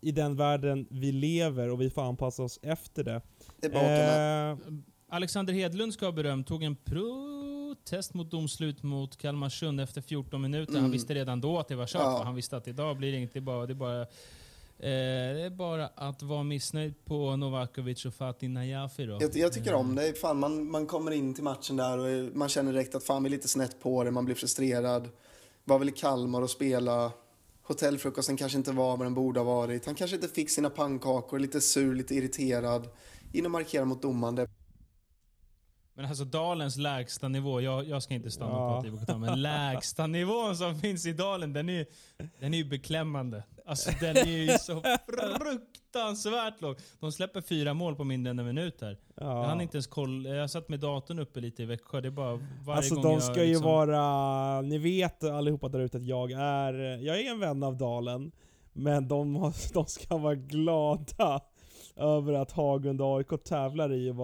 [0.00, 3.20] i den världen vi lever och vi får anpassa oss efter det.
[3.60, 3.68] det.
[3.68, 4.74] Eh,
[5.08, 6.76] Alexander Hedlund ska ha beröm, tog en
[7.74, 10.72] protest mot domslut mot Kalmarsund efter 14 minuter.
[10.72, 10.90] Han Mm.
[10.90, 12.02] visste redan då att det var kört.
[12.02, 12.22] Ja.
[12.24, 13.66] Han visste att idag blir det inte bara...
[13.66, 14.06] Det är bara, eh,
[14.78, 19.18] det är bara att vara missnöjd på Novakovic och Fatih Najafi då.
[19.20, 20.18] Jag, jag tycker om det.
[20.20, 23.28] Fan, man, man kommer in till matchen där och man känner direkt att fan vi
[23.28, 25.08] är lite snett på det, man blir frustrerad.
[25.64, 27.12] Var väl i Kalmar och spela.
[27.62, 29.86] Hotellfrukosten kanske inte var vad den borde ha varit.
[29.86, 32.88] Han kanske inte fick sina pannkakor, lite sur, lite irriterad.
[33.32, 34.48] In och markera mot domaren.
[35.96, 38.82] Men alltså Dalens lägsta nivå, jag, jag ska inte stanna och Ja.
[38.82, 41.86] prata IBK men lägsta nivån som finns i Dalen, den är,
[42.40, 43.44] den är ju beklämmande.
[43.66, 46.76] Alltså den är ju så fruktansvärt låg.
[47.00, 48.98] De släpper fyra mål på mindre än en minut här.
[49.14, 49.24] ja.
[49.40, 52.10] Jag hann inte ens kolla, jag satt med datorn uppe lite i Växjö, det är
[52.10, 55.96] bara varje Alltså gång de jag ska ju liksom, vara, ni vet allihopa där ute
[55.96, 56.74] att jag är,
[57.06, 58.32] jag är en vän av Dalen.
[58.72, 61.40] Men de, de ska vara glada
[61.96, 64.16] över att Hagund och AIK tävlar i att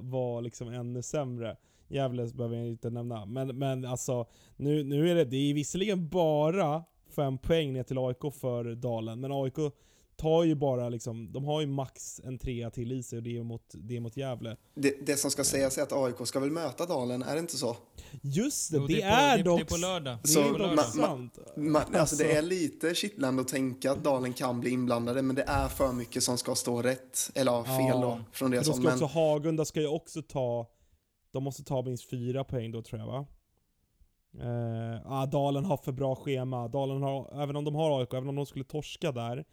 [0.00, 1.56] vara, liksom ännu sämre.
[1.88, 3.26] Gävle behöver jag inte nämna.
[3.26, 6.84] Men, men alltså, nu, nu är det, det är visserligen bara
[7.16, 9.56] fem poäng ner till AIK för Dalen, men AIK
[10.16, 13.36] tar ju bara liksom, de har ju max en trea till i sig och det
[13.36, 14.56] är mot, det är mot Gävle.
[14.74, 17.56] Det, det som ska sägas är att AIK ska väl möta Dalen, är det inte
[17.56, 17.76] så?
[18.22, 19.58] Just det, Jo, det, på, är det, dock...
[19.60, 20.18] det är på lördag.
[20.22, 20.76] Det Så är på lördag.
[20.76, 21.38] ma- ma- sant.
[21.56, 22.16] Man, alltså, Alltså.
[22.16, 25.92] det är lite kittlande att tänka att Dalen kan bli inblandade, men det är för
[25.92, 27.30] mycket som ska stå rätt.
[27.34, 28.64] Eller ja, fel Ja, då, från då håll.
[28.64, 30.66] ska Men också Hagunda ska ju också ta,
[31.32, 33.26] de måste ta minst fyra poäng då tror jag va?
[34.40, 38.28] Eh, ah, Dalen har för bra schema, Dalen har, även om de har AIK, även
[38.28, 39.44] om de skulle torska där,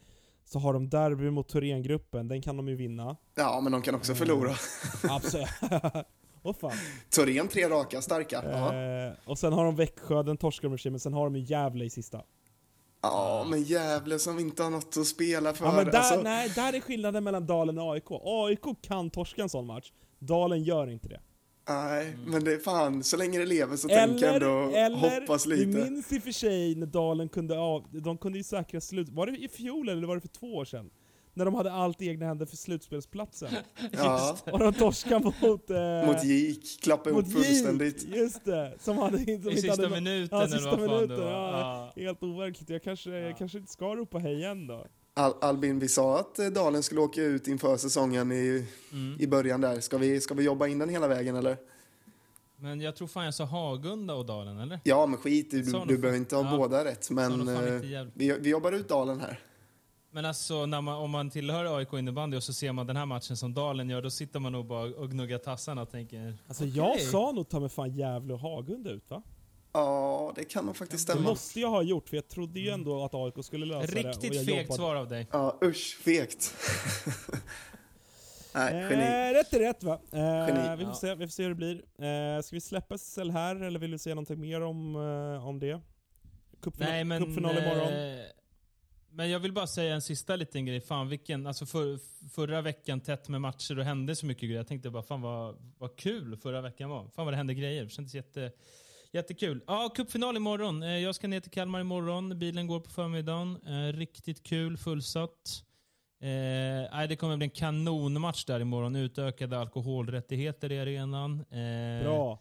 [0.46, 3.18] så har de derby mot Thorengruppen, den kan de ju vinna.
[3.36, 4.52] ja, men de kan också förlora.
[5.10, 5.48] Absolut.
[6.44, 6.72] Åh fan.
[7.10, 8.38] Thorén tre raka, starka.
[8.42, 11.86] Eh, och sen har de Växjö, den torskar de men sen har de ju Gävle
[11.86, 12.22] i sista.
[13.02, 15.66] ja, men Gävle som inte har något att spela för.
[15.66, 18.12] Ja men där, alltså, nej, där är skillnaden mellan Dalen och AIK.
[18.12, 21.20] AIK kan torska en sån match, Dalen gör inte det.
[21.74, 25.56] Nej, men det är fan, så länge det lever så tänker jag ändå hoppas du
[25.56, 25.90] lite.
[25.90, 29.28] minns i och för sig när Dalen kunde av, de kunde ju säkra slut, var
[29.28, 30.90] det i fjol eller var det för två år sedan?
[31.34, 33.50] När de hade allt i egna händer för slutspelsplatsen.
[33.92, 35.70] Ja, Och de torskade mot...
[35.70, 38.16] Eh, mot Gik, klappa ihop fullständigt.
[38.16, 38.74] Just det!
[38.80, 39.44] Som hade inte...
[39.44, 41.32] som I inte sista hade, minuten Ja, eller sista vad fan minuten, det var.
[41.32, 41.92] ja.
[41.96, 42.02] Ja.
[42.02, 42.70] Helt overkligt.
[42.70, 44.86] Jag kanske, jag kanske inte ska ropa hej igen då.
[45.14, 49.18] Al Albin, vi sa att eh, Dalen skulle åka ut inför säsongen i, Mm.
[49.20, 49.80] i början där.
[49.80, 51.58] Ska vi, ska vi jobba in den hela vägen eller?
[52.58, 54.80] Men jag tror fan jag sa Hagunda och Dalen, eller?
[54.84, 56.58] Ja, men skit du, du fan- behöver inte ha ja.
[56.58, 57.10] båda rätt.
[57.10, 59.40] Men eh, vi, vi jobbar ut Dalen här.
[60.14, 63.06] Men alltså, när man, om man tillhör AIK innebandy och så ser man den här
[63.06, 66.34] matchen som Dalen gör, då sitter man nog bara och gnuggar tassarna och tänker...
[66.48, 66.78] Alltså okej.
[66.78, 69.22] jag sa nog ta med fan Gävle och Hagunda ut va?
[69.74, 71.30] Ja, det kan nog faktiskt Det stämma.
[71.30, 74.00] måste jag ha gjort, för jag trodde ju ändå att AIK skulle lösa det.
[74.00, 75.28] och Riktigt fegt jobbade- svar av dig.
[75.32, 76.54] Ja, usch, fegt.
[78.54, 79.04] Nej, geni.
[79.04, 80.00] Eh, rätt är rätt va?
[80.12, 80.76] Eh, Geni.
[80.78, 80.96] vi, får Ja.
[80.96, 81.76] se, vi får se hur det blir.
[81.76, 85.60] Eh, ska vi släppa SSL här eller vill du säga någonting mer om, eh, om
[85.60, 85.82] det?
[86.62, 87.26] Cupfina- Nej men...
[87.26, 87.94] Cupfinal imorgon.
[87.94, 88.20] eh,
[89.14, 90.82] men jag vill bara säga en sista liten grej.
[90.82, 92.00] Fan vilken, alltså för,
[92.30, 94.58] förra veckan tätt med matcher och hände så mycket grejer.
[94.58, 97.08] Jag tänkte bara fan vad, vad kul förra veckan var.
[97.16, 97.84] Fan vad det hände grejer.
[97.84, 98.52] Det kändes jätte,
[99.14, 99.64] jättekul.
[99.68, 100.84] Ja, cupfinal imorgon.
[100.84, 102.40] Eh, Jag ska ner till Kalmar imorgon.
[102.40, 103.58] Bilen går på förmiddagen.
[103.68, 105.64] Eh, Riktigt kul, fullsatt.
[106.22, 108.96] Eh, det kommer bli en kanonmatch där imorgon.
[108.96, 111.40] Utökade alkoholrättigheter i arenan.
[111.40, 112.40] Eh, Bra.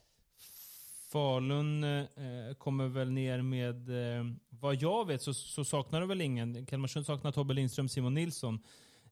[1.13, 6.09] Falun, eh, eh, kommer väl ner med, eh, vad jag vet så, så saknar de
[6.09, 6.67] väl ingen.
[6.67, 8.61] Kalmarsund saknar Tobbe Lindström, Simon Nilsson.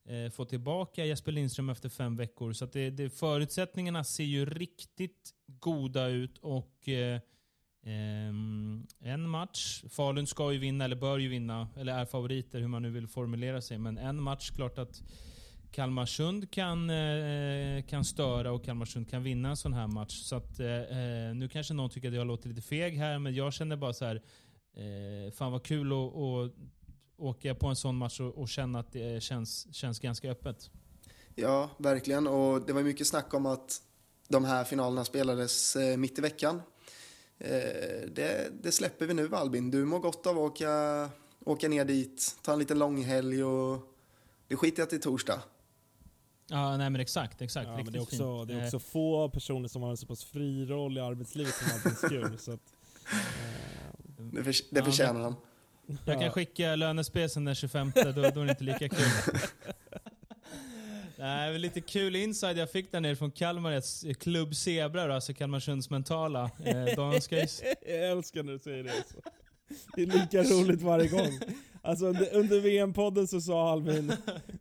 [0.05, 2.53] Eh, få tillbaka Jesper Lindström efter fem veckor.
[2.53, 6.89] Så det, det, förutsättningarna ser ju riktigt goda ut och
[7.83, 12.69] Ehm, en match, Falun ska ju vinna, eller bör ju vinna, eller är favoriter hur
[12.69, 13.79] man nu vill formulera sig.
[13.79, 15.03] Men en match, klart att
[15.71, 20.15] Kalmarsund kan, eh, kan störa och Kalmarsund kan vinna en sån här match.
[20.23, 23.35] Så att, eh, eh, nu kanske någon tycker att jag låter lite feg här, men
[23.35, 24.23] jag känner bara så här.
[24.77, 26.53] Eh, fan vad kul att, att
[27.17, 30.71] åka på en sån match och, och känna att det känns, känns ganska öppet.
[31.35, 32.27] Ja, verkligen.
[32.27, 33.83] Och det var mycket snack om att
[34.29, 36.63] de här finalerna spelades eh, mitt i veckan.
[37.39, 39.71] Eh, det, det, släpper vi nu Albin.
[39.71, 41.11] Du mår gott av att åka,
[41.45, 43.95] åka ner dit, ta en liten långhelg och
[44.49, 45.43] det skiter jag till torsdag.
[46.51, 47.69] Ja, nej men exakt, exakt.
[47.69, 50.25] Ja, men det, är också, det är också få personer som har en så pass
[50.25, 52.37] fri roll i arbetslivet som Albin Skur.
[52.39, 52.61] så att,
[53.13, 55.37] eh, det, för, det förtjänar han.
[56.05, 59.07] Jag kan skicka lönespecen den 25, då, då är det inte lika kul.
[61.19, 65.91] Nej, lite kul inside jag fick där nere från Kalmar, Klubb Zebra, då, alltså Kalmarsunds
[65.91, 66.51] mentala.
[66.65, 67.37] Eh, de ska
[67.87, 68.91] jag älskar när du säger det.
[68.91, 69.17] Alltså.
[69.97, 71.41] Det är lika roligt varje gång.
[71.83, 74.13] Alltså under, under VM-podden så sa Albin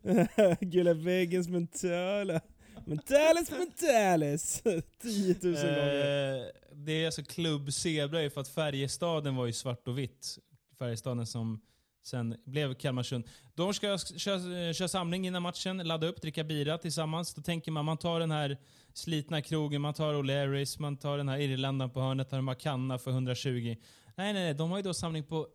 [0.61, 2.41] Gula väggens mentala.
[2.85, 4.61] Mentalis mentalis!
[5.01, 6.39] 10 000 gånger.
[6.39, 10.37] Eh, det är alltså Klubb Zebra för att Färjestaden var ju svart och vitt.
[10.79, 11.61] Färjestaden som
[12.07, 13.23] sen blev Kalmarsund.
[13.55, 17.33] De ska köra, köra samling innan matchen, ladda upp, dricka bira tillsammans.
[17.33, 18.57] Då tänker man, man tar den här
[18.93, 22.97] slitna krogen, man tar O'Learys, man tar den här irländaren på hörnet, tar en kanna
[22.97, 23.49] för 120.
[23.49, 23.77] Nej,
[24.15, 24.53] nej, nej.
[24.53, 25.47] De har ju då samling på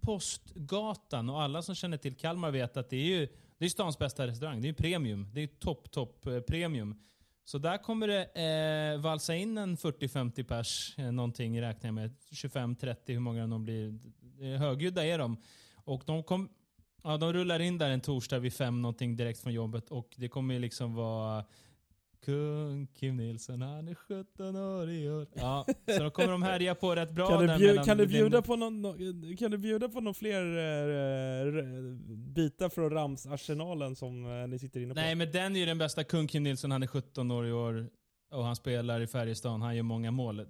[0.00, 3.28] Postgatan och alla som känner till Kalmar vet att det är ju
[3.58, 4.62] det är stans bästa restaurang.
[4.62, 5.30] Det är premium.
[5.34, 7.00] Det är topp, topp eh, premium.
[7.44, 12.14] Så där kommer det eh, valsa in en 40-50 pers, eh, någonting räknar jag med.
[12.32, 13.98] 25-30, hur många de blir.
[14.40, 15.36] Eh, högljudda är de.
[15.88, 16.48] Och de, kom,
[17.02, 20.28] ja, de rullar in där en torsdag vid fem någonting direkt från jobbet och det
[20.28, 21.44] kommer liksom vara
[22.24, 25.26] Kung Kim Nilsson, han är 17 år i år.
[25.34, 25.66] Ja,
[25.96, 28.56] så då kommer de härja på rätt bra kan du, bjud, kan, du bjuda på
[28.56, 31.52] någon, kan du bjuda på någon fler äh,
[32.34, 35.00] bitar från Rams-arsenalen som äh, ni sitter inne på?
[35.00, 36.04] Nej, men den är ju den bästa.
[36.04, 37.90] Kung Kim Nilsson, han är 17 år i år
[38.30, 39.60] och han spelar i Färjestad.
[39.60, 40.40] Han gör många mål.
[40.40, 40.46] Eh,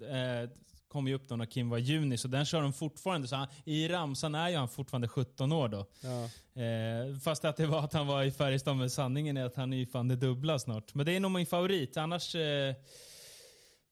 [0.88, 3.28] kom ju upp då när Kim var juni, så den kör de fortfarande.
[3.28, 5.86] Så han, I ramsan är ju han fortfarande 17 år då.
[6.00, 6.24] Ja.
[6.62, 9.72] Eh, fast att det var att han var i Färjestad, men sanningen är att han
[9.72, 10.94] är ju fan det dubbla snart.
[10.94, 11.96] Men det är nog min favorit.
[11.96, 12.34] Annars...
[12.34, 12.74] Eh,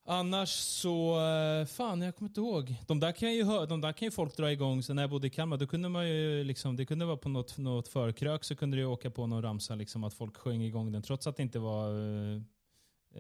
[0.09, 2.75] Annars så, eh, fan jag kommer inte ihåg.
[2.87, 4.83] De där kan ju, de där kan ju folk dra igång.
[4.83, 7.29] Så när jag bodde i Kalmar, då kunde man ju liksom, det kunde vara på
[7.29, 10.93] något, något förkrök så kunde ju åka på någon ramsa liksom att folk sjöng igång
[10.93, 11.03] den.
[11.03, 12.41] Trots att det inte var eh,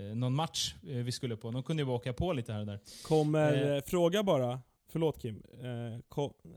[0.03, 1.51] någon match eh, vi skulle på.
[1.51, 2.80] De kunde ju bara åka på lite här och där.
[3.05, 5.42] Kommer, eh, fråga bara, förlåt Kim.
[5.53, 6.51] Eh, kom, eh,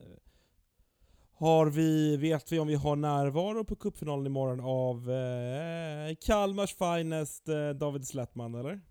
[1.33, 7.47] har vi, vet vi om vi har närvaro på cupfinalen imorgon av eh, Kalmars finest
[7.47, 8.81] eh, David Slättman eller?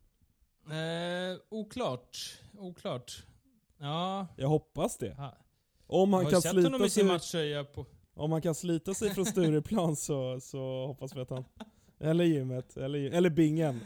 [1.49, 2.19] oklart.
[2.59, 3.25] Oklart.
[3.79, 4.27] Ja.
[4.37, 5.15] Jag hoppas det.
[5.15, 5.37] Ha.
[5.87, 7.05] Om han kan slita sig...
[7.05, 7.87] Matcher, på...
[8.15, 11.45] Om han kan slita sig från Stureplan så, så hoppas vi att han...
[12.01, 13.81] Eller gymmet, eller, eller bingen.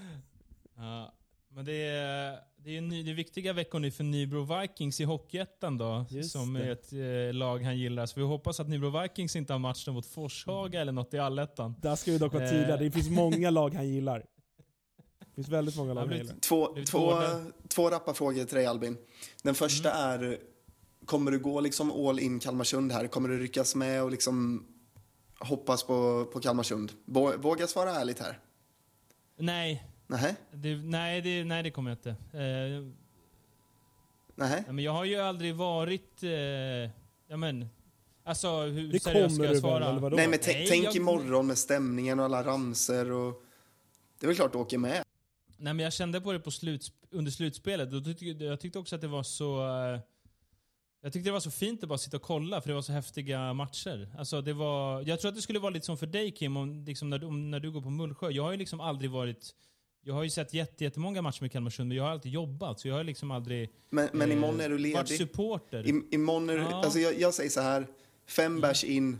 [0.83, 1.13] Ja,
[1.49, 5.05] men det är, det är, ny, det är viktiga veckor nu för Nybro Vikings i
[5.05, 6.07] Hockeyettan då.
[6.11, 6.65] Just som det.
[6.65, 8.07] är ett eh, lag han gillar.
[8.07, 11.75] Så vi hoppas att Nybro Vikings inte har matchen mot Forshaga eller något i Allettan.
[11.83, 14.27] Där ska vi dock vara tydliga, det finns många lag han gillar.
[15.19, 16.35] Det finns väldigt många lag han gillar.
[16.41, 17.13] Två, två,
[17.69, 18.97] två rappa frågor till dig Albin.
[19.43, 20.31] Den första mm.
[20.31, 20.39] är,
[21.05, 23.07] kommer du gå liksom all in Kalmarsund här?
[23.07, 24.67] Kommer du ryckas med och liksom
[25.39, 26.93] hoppas på, på Kalmarsund?
[27.39, 28.39] Våga svara ärligt här.
[29.39, 30.37] Nej, Nej.
[30.53, 32.11] Det, nej, det, nej, det kommer jag inte.
[32.11, 32.93] Eh,
[34.35, 34.65] nej.
[34.67, 36.23] men jag har ju aldrig varit...
[36.23, 36.31] Eh,
[37.29, 37.69] ja, men,
[38.25, 40.01] alltså, hur det seriöst ska jag svara?
[40.01, 40.97] Väl, nej, men nej, tänk jag...
[40.97, 43.43] imorgon med stämningen och alla ramser och...
[44.19, 45.05] Det är väl klart du åker med.
[45.57, 47.91] Nej, men jag kände på det på sluts, under slutspelet.
[47.91, 49.61] Då tyckte, jag tyckte också att det var så...
[49.61, 50.01] Eh,
[51.03, 52.93] jag tyckte det var så fint att bara sitta och kolla, för det var så
[52.93, 54.15] häftiga matcher.
[54.19, 56.85] Alltså det var, jag tror att det skulle vara lite som för dig Kim, om,
[56.85, 58.31] liksom när, om, när du går på Mullsjö.
[58.31, 59.55] Jag har ju liksom aldrig varit
[60.05, 62.81] jag har ju sett jättemånga matcher med Kalmarsund, men jag har alltid jobbat.
[62.81, 64.97] Så jag har liksom aldrig men, men eh, imorgon är du ledig.
[64.97, 65.87] varit supporter.
[65.87, 66.85] I, imorgon är du, ja.
[66.85, 67.87] alltså jag, jag säger så här,
[68.27, 69.19] fem bärs in.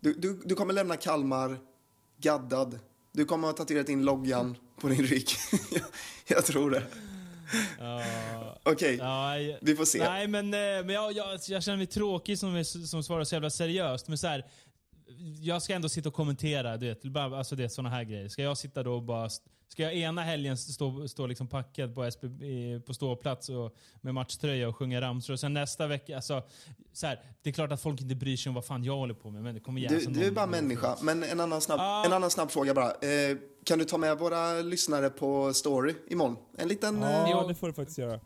[0.00, 1.58] Du, du, du kommer lämna Kalmar
[2.20, 2.78] gaddad.
[3.12, 5.28] Du kommer ha tatuerat in loggan på din rygg.
[5.70, 5.82] jag,
[6.26, 6.82] jag tror det.
[7.78, 8.02] Ja,
[8.62, 8.96] Okej, okay.
[8.96, 9.98] ja, vi får se.
[9.98, 13.50] Nej, men, eh, men jag, jag, jag känner mig tråkig som, som svarar så jävla
[13.50, 14.08] seriöst.
[14.08, 14.44] Men så här,
[15.40, 18.28] jag ska ändå sitta och kommentera, du vet, alltså det är såna här grejer.
[18.28, 19.28] Ska jag sitta då och bara...
[19.68, 24.14] Ska jag ena helgen stå, stå liksom packad på, SB, i- på ståplats och, med
[24.14, 26.42] matchtröja och sjunga ramsor och sen nästa vecka, alltså...
[26.92, 29.14] Så här, det är klart att folk inte bryr sig om vad fan jag håller
[29.14, 29.92] på med, men det kommer igen.
[30.06, 30.96] Du, du är bara människa.
[31.02, 32.04] Men en annan snabb, Ah.
[32.06, 32.86] en annan snabb fråga bara.
[32.90, 36.36] Eh, kan du ta med våra lyssnare på story imorgon?
[36.58, 37.02] En liten...
[37.02, 38.20] Eh, Ja, det får du faktiskt göra.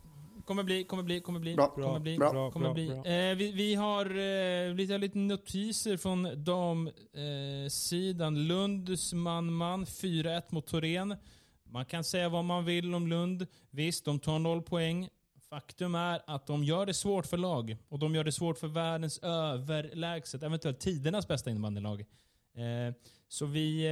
[0.45, 1.55] Kommer bli, kommer bli, kommer bli.
[1.55, 1.69] Bra.
[1.69, 2.31] kommer bli, Bra.
[2.33, 2.89] bra, kommer bra, bli.
[2.91, 7.65] Eh, vi, vi har eh, lite, lite notiser från damsidan.
[7.65, 8.47] Eh, sidan.
[8.47, 11.17] Lunds man-man 4-1 mot Torén.
[11.65, 13.47] Man kan säga vad man vill om Lund.
[13.71, 15.09] Visst, de tar noll poäng.
[15.51, 17.77] Faktum är att de gör det svårt för lag.
[17.89, 22.01] Och de gör det svårt för världens överlägset, eventuellt tidernas bästa innebandylag.
[22.01, 22.95] Eh,
[23.29, 23.87] så vi...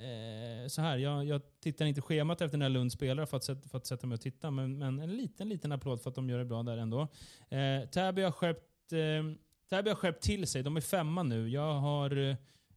[0.00, 3.68] Eh, så här, jag, jag tittar inte schemat efter när Lund spelar för att, sätta,
[3.68, 6.30] för att sätta mig och titta, men, men en liten, liten applåd för att de
[6.30, 7.00] gör det bra där ändå.
[7.48, 9.36] Eh, Täby har skärpt, eh,
[9.70, 10.62] Täby har skärpt till sig.
[10.62, 11.48] De är femma nu.
[11.48, 12.16] Jag har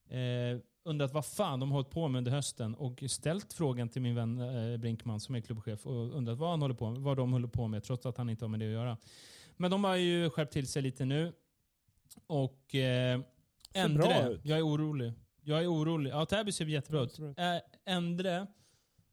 [0.10, 4.02] eh, undrat vad fan de har hållit på med under hösten och ställt frågan till
[4.02, 7.18] min vän eh, Brinkman som är klubbchef och undrat vad, han håller på med, vad
[7.18, 8.98] de håller på med trots att han inte har med det att göra.
[9.58, 11.34] Men de har ju skärpt till sig lite nu.
[12.28, 13.20] Och eh,
[14.32, 14.40] ut.
[14.44, 15.14] jag är orolig.
[15.46, 16.12] Jag är orolig.
[16.12, 17.20] Ja, Täby ser jättebra ut.
[17.20, 17.36] Äh,
[17.86, 18.48] Endre,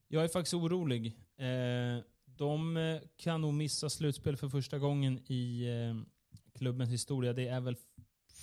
[0.09, 1.07] jag är faktiskt orolig.
[1.37, 6.03] Eh, de eh, kan nog missa slutspel för första gången i eh,
[6.59, 7.33] klubbens historia.
[7.33, 7.77] Det är väl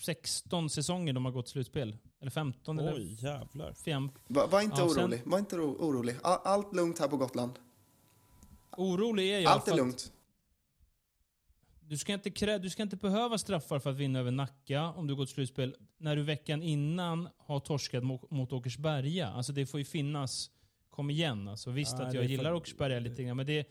[0.06, 1.98] 16 säsonger de har gått slutspel.
[2.22, 3.74] Eller 15 eller Oj, jävlar.
[3.74, 4.10] 5.
[4.28, 5.22] var, var inte Ja, sen- orolig.
[5.26, 6.16] Var inte oro, orolig.
[6.24, 7.52] All, allt lugnt här på Gotland.
[8.78, 9.52] Orolig är jag.
[9.52, 10.12] allt är att lugnt.
[11.90, 15.08] Du ska, inte krä- du ska inte behöva straffar för att vinna över Nacka om
[15.08, 19.28] du gått slutspel när du veckan innan har torskat mot, mot Åkersberga.
[19.28, 20.52] Alltså det får ju finnas...
[20.90, 21.72] Kom igen alltså.
[21.72, 23.68] Visst Nej, att jag gillar för- Åkersberga lite grann, men det...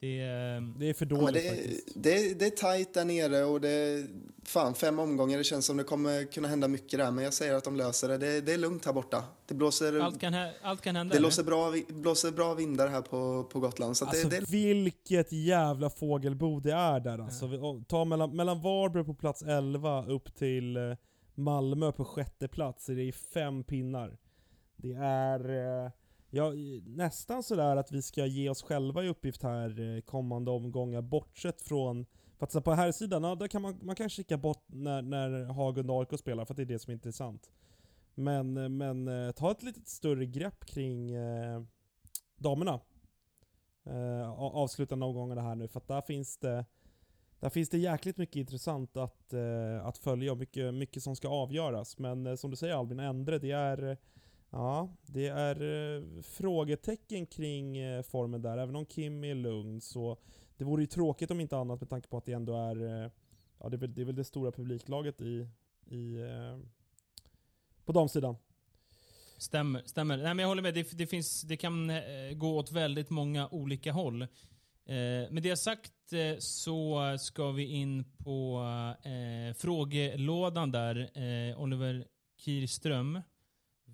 [0.00, 1.92] det ehm, Det är för Ja, men dåligt det, faktiskt.
[1.94, 4.06] det, det är tajt där nere och det är
[4.44, 5.38] fan fem omgångar.
[5.38, 7.10] Det känns som det kommer kunna hända mycket där.
[7.10, 8.18] Men jag säger att de löser det.
[8.18, 9.24] Det, det är lugnt här borta.
[9.46, 11.14] Det blåser, allt, kan, allt kan hända.
[11.14, 13.96] det blåser, bra, blåser bra vindar här på, på Gotland.
[13.96, 17.46] Så Alltså det, det, vilket jävla fågelbo det är där alltså.
[17.46, 20.82] Och Ta mellan, mellan Varberg på plats 11 upp till eh,
[21.34, 24.16] Malmö på sjätte plats, det är fem pinnar.
[24.76, 25.40] Det är
[25.84, 25.90] eh,
[26.36, 26.52] ja,
[26.86, 31.62] nästan sådär att vi ska ge oss själva i uppgift här eh, kommande omgångar, bortsett
[31.62, 32.06] från
[32.38, 35.44] för att på här sidan, ja, där kan man, man kan kika bort när, när
[35.44, 37.50] Hagund och AIK spelar, för att det är det som är intressant.
[38.14, 41.62] Men, eh, men eh, ta ett lite större grepp kring eh,
[42.36, 42.80] damerna
[43.84, 46.64] eh, avslutande omgångarna här nu för att där finns det
[47.40, 51.28] där finns det jäkligt mycket intressant att, eh, att följa och mycket, mycket som ska
[51.28, 51.98] avgöras.
[51.98, 53.96] Men eh, som du säger Albin, Endre, det är eh,
[54.50, 58.58] Ja, det är eh, frågetecken kring eh, formen där.
[58.58, 60.16] Även om Kim är lugn så
[60.56, 63.10] det vore ju tråkigt om inte annat med tanke på att det ändå är eh,
[63.58, 65.48] Ja, det är väl det, är väl det stora publiklaget i,
[65.86, 66.16] i
[67.84, 68.36] på damsidan.
[69.38, 70.16] Stämmer, stämmer.
[70.16, 70.74] Nej, men jag håller med.
[70.74, 71.92] Det, det, finns, det kan
[72.34, 74.26] gå åt väldigt många olika håll.
[74.88, 78.62] Eh, med det sagt eh, så ska vi in på
[79.02, 81.10] eh, frågelådan där.
[81.18, 83.20] Eh, Oliver Kirström.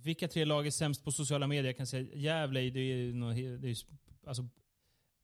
[0.03, 1.65] Vilka tre lag är sämst på sociala medier?
[1.65, 3.87] Jag kan säga Gävle, det är, he- det är ju-
[4.27, 4.49] alltså,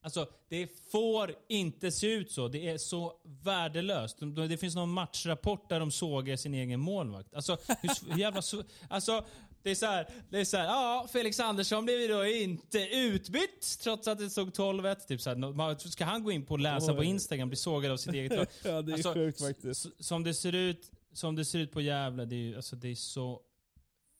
[0.03, 2.49] Alltså, det får inte se ut så.
[2.49, 3.13] Det är så
[3.45, 4.17] värdelöst.
[4.21, 7.35] De- Det finns någon matchrapport där de sågar sin egen målvakt.
[7.35, 9.25] Alltså, hur, jävla så, alltså
[9.63, 12.79] det är så här, det är så här, ja, Felix Andersson blev ju då inte
[12.79, 15.07] utbytt trots att det stod 12-1.
[15.09, 17.05] Typ så här, ska han gå in på och läsa på.
[17.05, 18.47] Instagram, bli sågad av sitt eget lag?
[18.65, 19.87] Ja, det är Alltså, sjukt faktiskt.
[20.05, 22.89] Som det ser ut, som det ser ut på Gävle, det är, ju, alltså, det
[22.89, 23.41] är så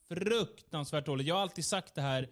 [0.09, 1.27] fruktansvärt dåligt.
[1.27, 2.29] Jag har alltid sagt det här,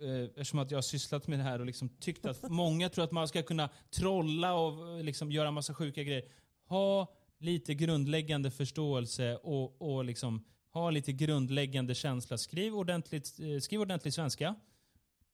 [0.00, 3.04] eh, eftersom att jag har sysslat med det här och liksom tyckt att många tror
[3.04, 6.24] att man ska kunna trolla och eh, liksom göra massa sjuka grejer.
[6.68, 12.38] Ha lite grundläggande förståelse och, och liksom ha lite grundläggande känsla.
[12.38, 14.54] Skriv ordentligt, eh, skriv ordentligt svenska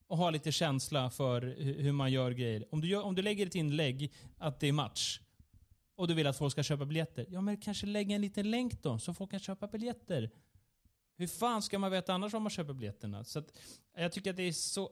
[0.07, 2.65] och ha lite känsla för hur man gör grejer.
[2.71, 5.21] Om du, gör, om du lägger ett inlägg att det är match
[5.97, 7.27] och du vill att folk ska köpa biljetter.
[7.31, 10.31] Ja, men kanske lägga en liten länk då, så folk kan köpa biljetter.
[11.17, 13.25] Hur fan ska man veta annars om man köper biljetterna?
[13.25, 13.53] Så att,
[13.97, 14.91] jag tycker att det är så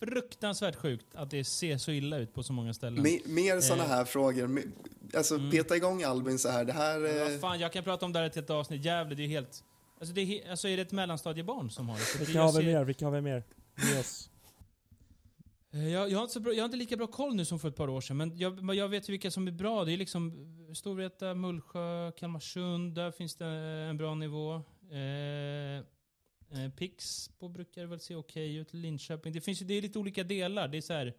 [0.00, 3.02] fruktansvärt sjukt att det ser så illa ut på så många ställen.
[3.02, 3.88] me, mer sådana Eh.
[3.90, 4.46] här frågor.
[4.46, 4.70] Me-
[5.16, 5.50] Alltså, Mm.
[5.50, 6.64] beta igång Albin så här.
[6.64, 6.98] Det här...
[7.00, 8.84] Men Eh, Vad fan, jag kan prata om det här i ett avsnitt.
[8.84, 9.64] Gävle, det är helt...
[9.98, 12.18] Alltså, det är, he- alltså är det ett mellanstadiebarn som har det?
[12.18, 12.84] Vilka jag har vi ser- mer?
[12.84, 13.44] Vilka har vi mer?
[14.00, 14.30] Oss.
[15.72, 17.58] Eh, Jag, jag, har inte så bra, jag har inte lika bra koll nu som
[17.58, 19.84] för ett par år sedan, men jag, jag vet ju vilka som är bra.
[19.84, 20.32] Det är liksom
[20.74, 22.94] Storvreta, Mullsjö, Kalmarsund.
[22.94, 24.62] Där finns det en bra nivå.
[24.90, 25.78] Eh,
[26.60, 28.74] eh, Pixbo brukar väl se okej ut.
[28.74, 29.32] Linköping.
[29.32, 30.68] Det, finns ju, det är lite olika delar.
[30.68, 31.14] Det är så här,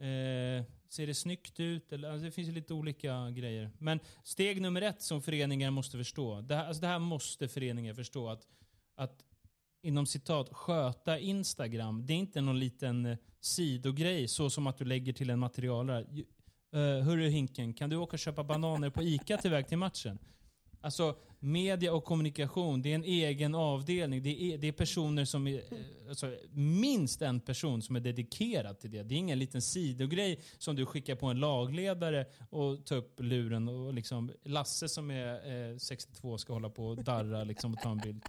[0.00, 1.92] Eh, ser det snyggt ut?
[1.92, 3.70] Eller, alltså det finns ju lite olika grejer.
[3.78, 6.40] Men steg nummer ett som föreningar måste förstå.
[6.40, 8.28] Det här, alltså det här måste föreningar förstå.
[8.28, 8.46] Att,
[8.94, 9.24] att
[9.82, 14.84] inom citat sköta Instagram, det är inte någon liten eh, sidogrej så som att du
[14.84, 16.06] lägger till en materialare.
[16.74, 20.18] Uh, hörru Hinken, kan du åka och köpa bananer på ICA till väg till matchen?
[20.80, 24.22] Alltså, media och kommunikation, det är en egen avdelning.
[24.22, 28.78] Det är, det är personer som är, eh, alltså, minst en person som är dedikerad
[28.78, 29.02] till det.
[29.02, 33.68] Det är ingen liten sidogrej som du skickar på en lagledare och tar upp luren
[33.68, 37.90] och liksom Lasse som är eh, 62 ska hålla på och darra liksom och ta
[37.90, 38.24] en bild.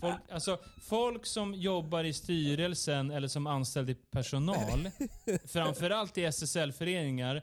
[0.00, 4.90] Folk, alltså, folk som jobbar i styrelsen eller som anställd i personal,
[5.44, 7.42] framförallt i SSL-föreningar,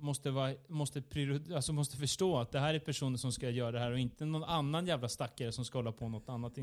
[0.00, 3.70] måste, vara, måste, priori- alltså måste förstå att det här är personer som ska göra
[3.72, 6.58] det här och inte någon annan jävla stackare som ska hålla på något annat.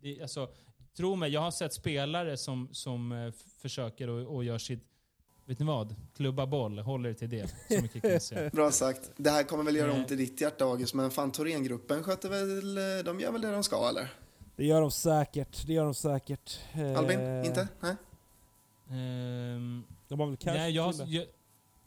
[0.00, 0.50] Det, alltså,
[0.96, 4.84] tro mig, jag har sett spelare som, som eh, försöker och, och gör sitt,
[5.44, 5.94] vet ni vad?
[6.16, 7.54] Klubba boll, håller till det.
[7.68, 8.50] Så mycket kan jag säga.
[8.52, 9.10] Bra sagt.
[9.16, 9.98] Det här kommer väl göra Eh.
[9.98, 13.52] ont i ditt hjärta August, men fan Thorengruppen sköter väl, eh, de gör väl det
[13.52, 14.08] de ska eller?
[14.56, 16.58] Det gör de säkert, det gör de säkert.
[16.72, 17.20] Eh, Albin?
[17.44, 17.68] Inte?
[17.80, 17.96] Nej?
[18.90, 21.26] Ehm, De har väl cash Nej, jag, jag,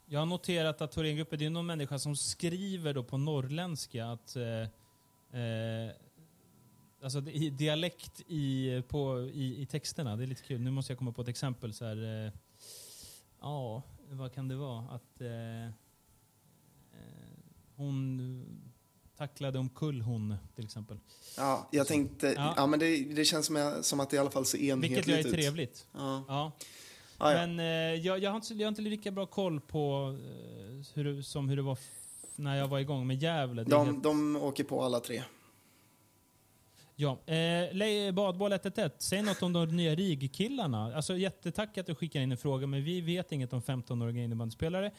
[0.08, 4.36] jag har noterat att Thorengruppen, det är någon människa som skriver då på norrländska att
[4.36, 4.44] eh,
[5.40, 5.90] eh,
[7.02, 10.60] Alltså i dialekt i, på, i, i texterna, det är lite kul.
[10.60, 11.74] Nu måste jag komma på ett exempel.
[11.74, 12.32] Så här, eh,
[13.40, 14.80] ja, vad kan det vara?
[14.80, 15.70] Att eh, eh,
[17.76, 18.62] hon
[19.16, 20.98] tacklade omkull hon, till exempel.
[21.36, 22.66] Ja, jag tänkte, ja, Ja.
[22.66, 25.18] men det, det känns som, som att det i alla fall ser enhetligt Vilket jag
[25.20, 25.32] är ut.
[25.34, 25.86] trevligt.
[25.92, 26.24] Ja.
[26.28, 26.52] Ja.
[27.18, 27.46] Ah, ja.
[27.46, 27.66] Men eh,
[28.06, 31.48] jag, jag, har inte, jag har inte lika bra koll på eh, hur, det- som
[31.48, 31.78] hur det var
[32.36, 33.64] när jag var igång med Gävle.
[33.64, 35.22] Det är de, helt- de åker på alla tre.
[36.98, 37.18] Ja.
[37.26, 40.96] Eh, Le- badboll 111, säg något om de nya RIG-killarna.
[40.96, 44.90] Alltså jättetack att du skickar in en fråga, men vi vet inget om 15-åriga innebandyspelare.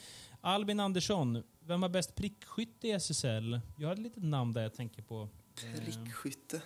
[0.41, 3.59] Albin Andersson, vem har bäst prickskytt i SSL?
[3.77, 5.29] Jag har ett litet namn där jag tänker på.
[5.75, 6.61] Eh, Prickskytte.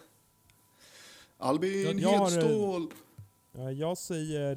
[1.37, 2.87] Albin Jag har, eh, Hedstål!
[3.57, 4.55] Ja, jag säger...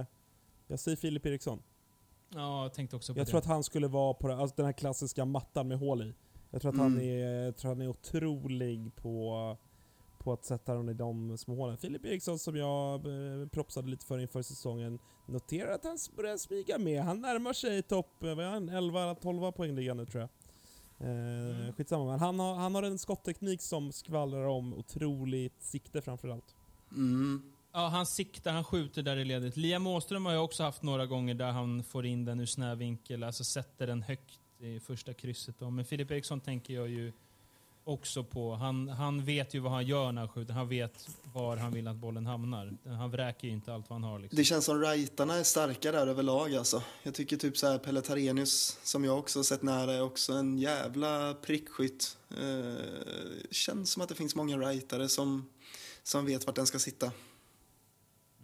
[0.00, 0.04] Eh,
[0.68, 1.62] jag säger Filip Eriksson.
[2.34, 3.30] Ja, jag tänkte också på Jag det.
[3.30, 6.14] tror att han skulle vara på alltså den här klassiska mattan med hål i.
[6.50, 7.04] Jag tror att han, Mm.
[7.08, 9.56] är, jag tror han är otrolig på,
[10.18, 11.76] på att sätta dem i de små hålen.
[11.76, 16.78] Filip Eriksson som jag eh, propsade lite för inför säsongen, noterar att han börjar smyga
[16.78, 17.02] med.
[17.02, 20.30] Han närmar sig topp, eh, vad är han, 11-12 poängligan nu tror jag.
[21.08, 21.72] Eh, Mm.
[21.72, 26.56] Skitsamma, men han har, han har en skottteknik som skvallrar om otroligt sikte framförallt.
[26.92, 27.52] Mm.
[27.78, 29.56] Ja, han siktar, han skjuter där i ledet.
[29.56, 32.78] Liam Åström har jag också haft några gånger där han får in den ur snäv
[32.78, 35.58] vinkel, alltså sätter den högt i första krysset.
[35.58, 35.70] Då.
[35.70, 37.12] Men Filip Eriksson tänker jag ju
[37.84, 38.54] också på.
[38.54, 40.54] Han, han vet ju vad han gör när han skjuter.
[40.54, 42.76] Han vet var han vill att bollen hamnar.
[42.84, 44.18] Han vräker ju inte allt vad han har.
[44.18, 44.36] Liksom.
[44.36, 46.82] Det känns som rightarna är starka där överlag alltså.
[47.02, 50.58] Jag tycker typ så här Pelle Tarenius, som jag också sett nära, är också en
[50.58, 52.16] jävla prickskytt.
[52.30, 52.84] Eh,
[53.50, 55.48] känns som att det finns många rightare som,
[56.02, 57.12] som vet vart den ska sitta.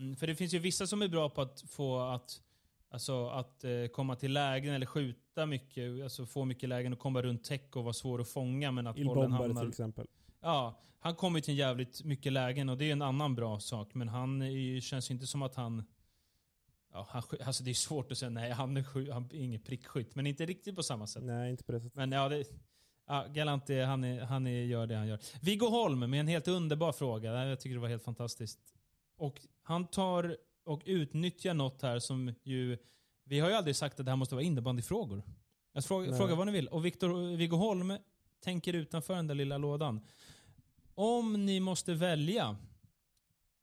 [0.05, 2.43] Mm, för det finns ju vissa som är bra på att få att,
[2.89, 7.23] alltså, att eh, komma till lägen eller skjuta mycket, alltså få mycket lägen och komma
[7.23, 9.61] runt täck och vara svår att fånga men att bollen hamnar...
[9.61, 10.07] till exempel.
[10.41, 13.95] Ja, han kommer till jävligt mycket lägen och det är en annan bra sak.
[13.95, 15.85] Men han är känns ju inte som att han...
[16.93, 20.15] Ja, han alltså det är svårt att säga nej, han är, han är ingen prickskytt.
[20.15, 21.23] Men inte riktigt på samma sätt.
[21.25, 21.97] Nej, inte på det sättet.
[21.97, 22.45] Men ja, det,
[23.07, 25.19] ja Galant, är- han, är, han är, gör det han gör.
[25.41, 27.47] Viggo Holm med en helt underbar fråga.
[27.47, 28.74] Jag tycker det var helt fantastiskt.
[29.17, 32.79] Och han tar och utnyttjar något här som ju...
[33.25, 35.23] Vi har ju aldrig sagt att det här måste vara innebandyfrågor.
[35.73, 36.19] Jag frågar, Nej.
[36.19, 36.69] frågar vad ni vill.
[36.69, 37.97] Och Victor, Viggo Holm
[38.41, 40.01] tänker utanför den där lilla lådan.
[40.95, 42.57] Om ni måste välja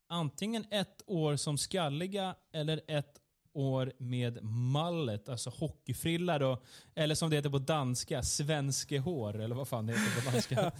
[0.07, 3.21] antingen ett år som skalliga eller ett
[3.53, 6.61] år med mallet, alltså hockeyfrilla då.
[6.95, 10.71] Eller som det heter på danska, svenskehår, eller vad fan det heter på danska.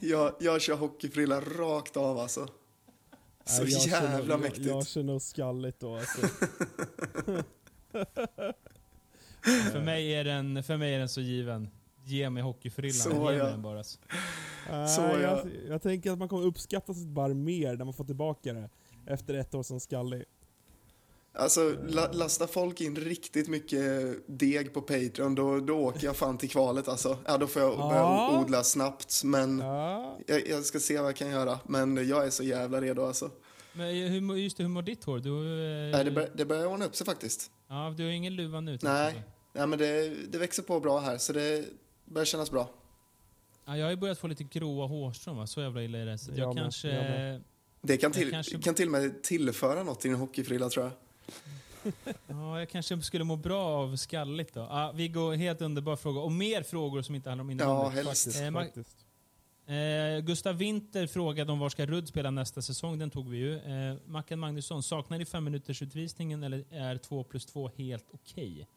[0.00, 2.48] Jag, jag kör hockeyfrilla rakt av alltså.
[3.46, 4.66] Så jag känner- jävla jag, mäktigt.
[4.66, 6.20] Jag känner nog skalligt då alltså.
[9.72, 11.68] för, mig är den, för mig är den så given.
[12.04, 13.44] Ge mig hockeyfrillan, Så, ge mig ja.
[13.44, 13.82] den bara.
[14.70, 17.94] Nej, Så jag, jag- jag tänker att man kommer uppskatta sitt bar mer när man
[17.94, 18.70] får tillbaka det.
[19.06, 20.24] Efter ett år som skallig.
[21.36, 23.82] Alltså, la, lastar folk in riktigt mycket
[24.26, 27.18] deg på Patreon, då, då åker jag fan till kvalet alltså.
[27.26, 28.40] Ja, då får jag börja Ja.
[28.44, 31.58] odla snabbt, men Ja, jag, jag ska se vad jag kan göra.
[31.66, 33.30] Men jag är så jävla redo alltså.
[33.72, 35.18] Men hur, just det, hur mår ditt hår?
[35.18, 37.50] Du, eh, Nej, det, bör, det börjar ordna upp sig faktiskt.
[37.68, 38.78] ja, du har ingen luva nu?
[38.82, 39.22] Nej.
[39.52, 41.64] Nej men det, det växer på bra här, så det
[42.04, 42.70] börjar kännas bra.
[43.66, 45.46] Ja, jag har ju börjat få lite gråa hårstrån, va?
[45.46, 46.18] så jävla illa är det.
[46.18, 46.88] Så Jag jag, med, kanske...
[46.88, 47.42] jag med.
[47.82, 50.92] Det kan, till, kanske- kan till och med tillföra något till en hockeyfrilla tror jag.
[52.26, 54.60] Ja, jag kanske skulle må bra av skalligt då.
[54.70, 56.20] Ah, Viggo, helt underbar fråga.
[56.20, 57.96] Och mer frågor som inte handlar om Ja, innebandy.
[57.96, 58.24] helst.
[58.24, 58.96] Faktiskt, Eh, faktiskt.
[59.66, 62.98] Eh, Gustav Winter frågade om var ska Rudd spela nästa säsong.
[62.98, 63.54] Den tog vi ju.
[63.58, 68.68] Eh, Mackan Magnusson, saknar ni fem minuters utvisningen eller är 2 plus 2 helt okej?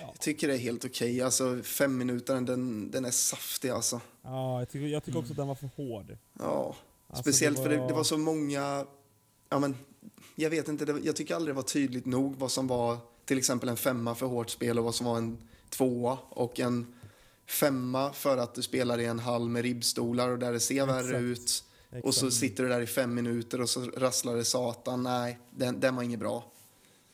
[0.00, 1.22] Jag tycker det är helt okej.
[1.22, 4.00] Alltså, fem minuter, den, den är saftig alltså.
[4.22, 6.18] Ja, jag tycker, jag tycker också att den var för hård.
[6.38, 6.76] Ja,
[7.08, 8.86] Alltså, speciellt för det, det var så många...
[9.48, 9.76] Ja, men,
[10.36, 13.38] jag vet inte, det, jag tycker aldrig det var tydligt nog vad som var till
[13.38, 15.38] exempel en femma för hårt spel och vad som var en
[15.70, 16.94] tvåa och en
[17.46, 21.00] femma för att du spelar i en hall med ribbstolar och där det ser värre
[21.00, 21.22] Exakt.
[21.22, 21.64] ut.
[22.04, 22.40] Och så Exakt.
[22.40, 25.02] sitter du där i fem minuter och så rasslar det satan.
[25.02, 26.52] Nej, den, den var inget bra.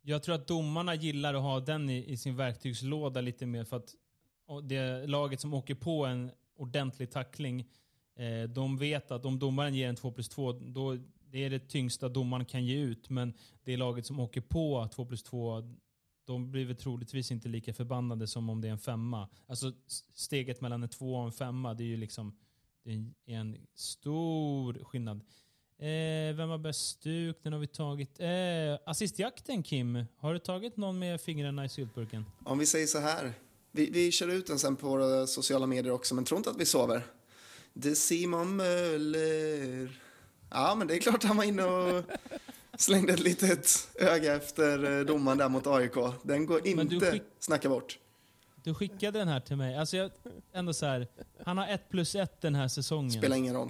[0.02, 3.76] Jag tror att domarna gillar att ha den i, i sin verktygslåda lite mer för
[3.76, 3.94] att
[4.62, 7.68] det laget som åker på en ordentlig tackling,
[8.16, 10.98] eh, de vet att om domaren ger en 2 plus 2, då
[11.32, 13.10] det är det tyngsta domaren kan ge ut.
[13.10, 15.62] Men det laget som åker på 2 plus 2,
[16.26, 19.28] de blir väl troligtvis inte lika förbannade som om det är en femma.
[19.46, 19.72] Alltså
[20.14, 22.36] steget mellan en två och en femma, det är ju liksom
[22.84, 22.92] det
[23.26, 25.16] är en stor skillnad.
[25.78, 27.38] Eh, vem har bäst stuk?
[27.42, 28.20] Den har vi tagit.
[28.20, 28.28] Eh,
[28.86, 32.24] assistjakten Kim, har du tagit någon med fingrarna i syltburken?
[32.44, 33.32] Om vi säger så här.
[33.70, 36.60] Vi, vi kör ut den sen på våra sociala medier också, men tro inte att
[36.60, 37.02] vi sover.
[37.74, 40.02] Det är Simon Möller.
[40.54, 42.04] Ja, men det är klart han var inne och
[42.78, 45.92] slängde ett litet öga efter eh, domaren där mot AIK.
[46.22, 47.98] Den går inte skick- snacka bort.
[48.64, 49.76] Du skickade den här till mig.
[49.76, 50.10] Alltså jag,
[50.52, 51.06] ändå så här,
[51.44, 53.10] han har ett plus ett den här säsongen.
[53.10, 53.68] Spelar ingen roll.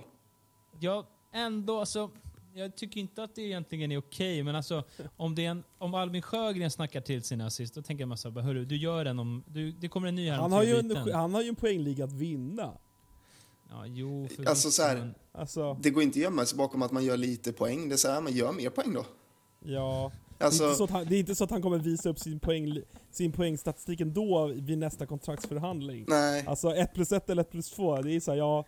[0.81, 2.11] Jag ändå, alltså,
[2.55, 4.85] jag tycker inte att det egentligen är okej, men alltså
[5.17, 8.31] om, det är en, om Albin Sjögren snackar till sina assist, då tänker man så
[8.31, 10.77] här, hörru, du gör den om, du, det kommer en ny här Han har, ju
[10.77, 12.73] en, han har ju en poängliga att vinna.
[13.75, 16.83] Ja, jo, förvisso, Alltså så här, men- Alltså, Det går inte att gömma sig bakom
[16.83, 17.89] att man gör lite poäng.
[17.89, 19.05] Det är så här, men gör mer poäng då.
[19.65, 20.13] ja.
[20.39, 22.09] Alltså, det, är inte så att han, det är inte så att han kommer visa
[22.09, 22.79] upp sin, poäng,
[23.11, 26.05] sin poängstatistik ändå vid nästa kontraktsförhandling.
[26.09, 26.45] nej.
[26.47, 28.65] Alltså 1 plus 1 eller 1 plus 2, det är såhär, ja...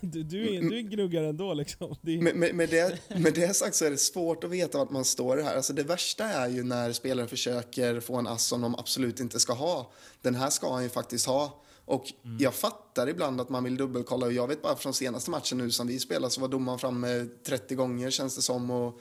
[0.00, 1.94] Du, du, är, du är gnuggare ändå liksom.
[2.02, 4.78] Det är, Med, med, med, det, med det sagt så är det svårt att veta
[4.78, 5.56] vart man står här.
[5.56, 9.40] Alltså det värsta är ju när spelare försöker få en ass som de absolut inte
[9.40, 9.90] ska ha.
[10.20, 11.62] Den här ska han ju faktiskt ha.
[11.84, 12.04] Och
[12.38, 14.26] jag fattar ibland att man vill dubbelkolla.
[14.26, 17.26] Och jag vet bara från senaste matchen nu som vi spelade så var domaren framme
[17.46, 18.98] 30 gånger känns det som och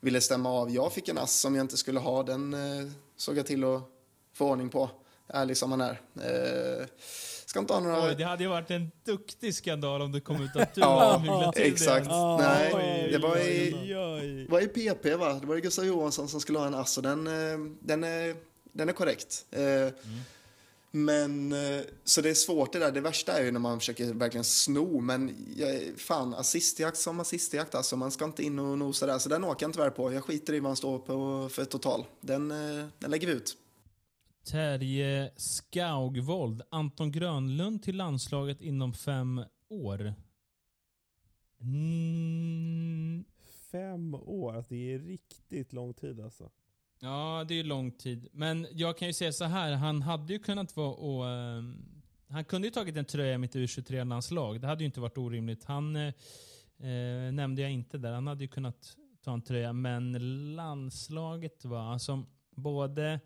[0.00, 0.70] ville stämma av.
[0.70, 2.22] Jag fick en ass som jag inte skulle ha.
[2.22, 3.82] Den eh, såg jag till att
[4.34, 4.90] få ordning på.
[5.28, 6.00] Ärlig som man är.
[6.14, 6.86] Eh,
[7.46, 8.06] ska inte ha några...
[8.08, 11.16] Oj, det hade ju varit en duktig skandal om det kom ut att du Ja,
[11.18, 12.06] hade till exakt.
[12.06, 12.12] det.
[12.14, 15.32] Ah, Nej, oj, det var i- oj, var i PP va?
[15.40, 18.36] Det var ju Gustav Johansson som skulle ha en ass och den, eh, den, är,
[18.72, 19.46] den är korrekt.
[19.50, 19.60] Eh,
[20.96, 22.92] Men, eh, så det är svårt det där.
[22.92, 25.00] Det värsta är ju när man försöker verkligen sno.
[25.00, 27.96] Men jag, fan, assistjakt som assistjakt alltså.
[27.96, 29.18] Man ska inte in och nosa där.
[29.18, 30.12] Så den åker jag tyvärr på.
[30.12, 32.04] Jag skiter i vad han står på för total.
[32.20, 33.56] Den, eh, den lägger vi ut.
[34.50, 36.62] Terje Skaugvold.
[36.70, 40.14] Anton Grönlund till landslaget inom fem år.
[41.60, 43.24] Mm,
[43.72, 46.50] Fem år, alltså det är riktigt lång tid alltså
[47.00, 48.28] ja, det är ju lång tid.
[48.32, 51.28] Men jag kan ju säga så här, han hade ju kunnat vara och...
[51.28, 51.92] ehm,
[52.28, 54.60] han kunde ju tagit en tröja i mitt U23-landslag.
[54.60, 55.64] Det hade ju inte varit orimligt.
[55.64, 56.12] Han eh,
[56.78, 58.12] eh nämnde jag inte där.
[58.12, 59.72] Han hade ju kunnat ta en tröja.
[59.72, 60.12] Men
[60.54, 62.24] landslaget var alltså
[62.56, 63.20] både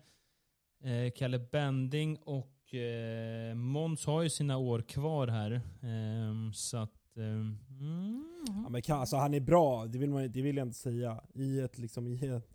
[0.83, 5.61] eh, Kalle Bending och eh, Måns har ju sina år kvar här.
[5.81, 7.17] Ehm, så att...
[7.17, 10.67] Ehm, mm, Ja, men kan, alltså, han är bra, det vill, man, det vill jag
[10.67, 11.23] inte säga.
[11.33, 12.50] I ett, liksom, i ett,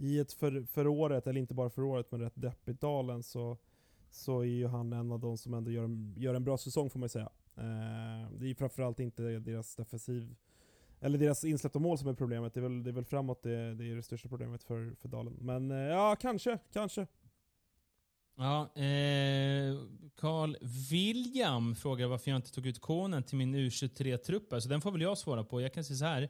[0.00, 3.56] i ett för, för året, eller inte bara för året, men rätt deppigt dalen så,
[4.10, 6.90] så är ju han en av de som ändå gör en, gör en bra säsong
[6.90, 7.30] får man ju säga.
[7.56, 10.34] Eh, det är ju framförallt inte deras defensiv,
[11.00, 12.54] eller deras insläppta mål som är problemet.
[12.54, 15.08] Det är väl, det är väl framåt det, det är det största problemet för, för
[15.08, 15.36] Dalen.
[15.40, 17.06] Men eh, ja, kanske, kanske.
[18.36, 19.78] Ja, eh,
[20.16, 20.56] Carl
[20.90, 24.62] William frågar varför jag inte tog ut konen till min U23-trupp.
[24.62, 25.60] Så den får väl jag svara på.
[25.60, 26.28] Jag kan säga så här.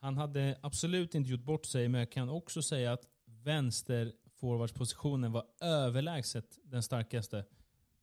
[0.00, 3.11] Han hade absolut inte gjort bort sig, men jag kan också säga att
[3.44, 7.44] vänsterforwardspositionen var överlägset den starkaste.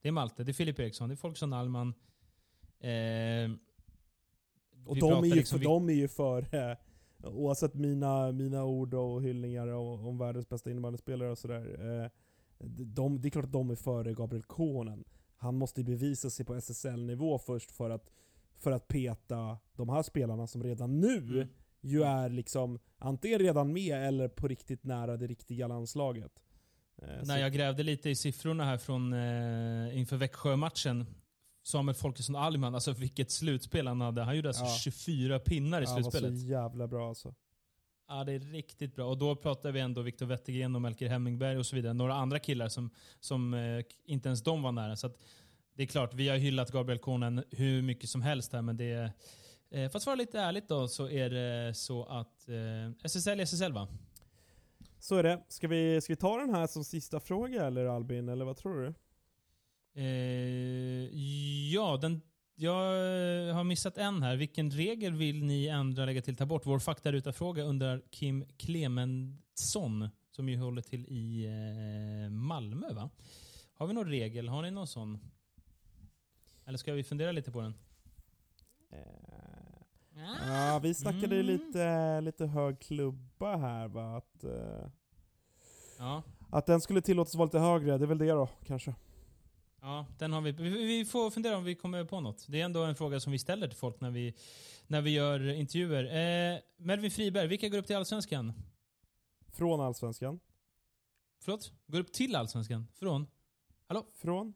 [0.01, 1.93] Det är Malte, det är Filip Eriksson, det är Folksson Alman.
[2.79, 3.51] Eh,
[4.85, 6.77] Och de är, ju liksom de är ju för, eh,
[7.23, 12.01] oavsett mina, mina ord och hyllningar om, om världens bästa innebandyspelare och sådär.
[12.03, 12.09] Eh,
[12.85, 15.03] de, det är klart att de är före Gabriel Kohonen.
[15.35, 18.09] Han måste ju bevisa sig på SSL-nivå först för att,
[18.57, 21.47] för att peta de här spelarna som redan nu Mm.
[21.81, 26.31] Ju är liksom antingen redan med eller på riktigt nära det riktiga landslaget.
[27.01, 31.05] Eh, När jag grävde lite i siffrorna här från eh, inför Växjö-matchen.
[31.63, 34.21] Samuel Folkesson Alman, alltså vilket slutspel han hade.
[34.23, 34.75] Han gjorde alltså Ja.
[34.83, 36.49] 24 pinnar i ja, han var så slutspelet.
[36.49, 37.35] jävla bra alltså.
[38.07, 39.05] Ja, det är riktigt bra.
[39.05, 41.93] Och då pratar vi ändå Viktor Wettergren och Melker Hemmingberg och så vidare.
[41.93, 42.89] Några andra killar som,
[43.19, 44.95] som eh, inte ens de var nära.
[44.95, 45.17] Så att,
[45.73, 48.91] det är klart, vi har hyllat Gabriel Konen hur mycket som helst här, men det
[48.91, 49.11] är...
[49.71, 53.43] Eh, för att svara lite ärligt då, så är det så att eh, SSL är
[53.43, 53.87] SSL va?
[54.99, 55.43] Så är det.
[55.47, 58.81] Ska vi, ska vi ta den här som sista fråga eller Albin, eller vad tror
[58.81, 58.93] du?
[60.01, 61.09] Eh,
[61.73, 62.21] ja, den,
[62.55, 62.73] jag
[63.53, 64.35] har missat en här.
[64.35, 66.65] Vilken regel vill ni ändra, lägga till, ta bort?
[66.65, 73.09] Vår faktaruta-fråga undrar Kim Clemensson, som ju håller till i eh, Malmö va?
[73.73, 74.49] Har vi någon regel?
[74.49, 75.19] Har ni någon sån?
[76.65, 77.73] Eller ska vi fundera lite på den?
[80.79, 81.45] Ja, vi snackade ju Mm.
[81.45, 84.87] lite, lite hög klubba här va, att, eh,
[85.97, 86.23] Ja.
[86.51, 88.95] att den skulle tillåtas vara lite högre, det är väl det då kanske.
[89.81, 90.51] Ja, den har vi.
[90.51, 90.69] vi.
[90.69, 92.45] Vi får fundera om vi kommer på något.
[92.49, 94.33] Det är ändå en fråga som vi ställer till folk när vi,
[94.87, 96.03] när vi gör intervjuer.
[96.03, 98.53] Eh, Melvin Friberg, vilka går upp till Allsvenskan?
[99.47, 100.39] Från Allsvenskan.
[101.41, 101.71] Förlåt?
[101.87, 102.87] Går upp till Allsvenskan?
[102.93, 103.27] Från?
[103.87, 104.05] Hallå?
[104.13, 104.53] Från?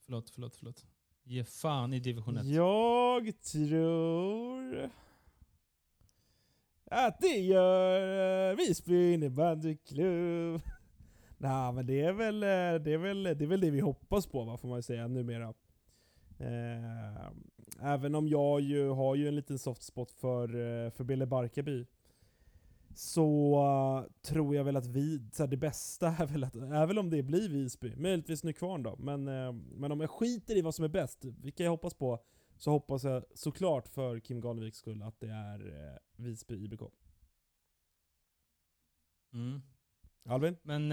[0.00, 0.86] Förlåt, förlåt, förlåt.
[1.28, 2.46] Ge fan i division 1.
[2.46, 4.90] Jag tror
[6.84, 10.60] att det gör eh, Visby innebandyklubb.
[11.38, 14.26] Nej men det är, väl, eh, det, är väl, det är väl det vi hoppas
[14.26, 15.54] på va, får man säga numera.
[16.38, 17.30] Eh,
[17.80, 21.86] även om jag ju har ju en liten soft spot för, eh, för Bille Barkarby.
[22.98, 26.86] Så eh, tror jag väl att vi, så här, det bästa är väl, att, är
[26.86, 27.96] väl om det blir Visby.
[27.96, 28.96] Möjligtvis Nykvarn då.
[28.96, 32.24] Men, eh, men om jag skiter i vad som är bäst, vilka jag hoppas på,
[32.56, 36.80] så hoppas jag såklart för Kim Garneviks skull att det är eh, Visby IBK.
[39.32, 39.62] Mm.
[40.28, 40.56] Albin?
[40.62, 40.90] Men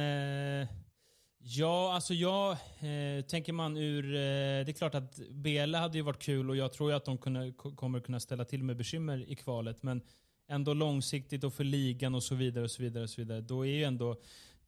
[1.38, 4.06] ja, alltså jag eh, tänker man ur...
[4.16, 7.06] Eh, det är klart att Bele hade ju varit kul och jag tror ju att
[7.06, 9.84] de kunna, ko- kommer kunna ställa till med bekymmer i kvalet.
[9.84, 10.02] Men
[10.48, 13.42] ändå långsiktigt och för ligan och så vidare och så vidare och så vidare.
[13.42, 14.16] Då är ju ändå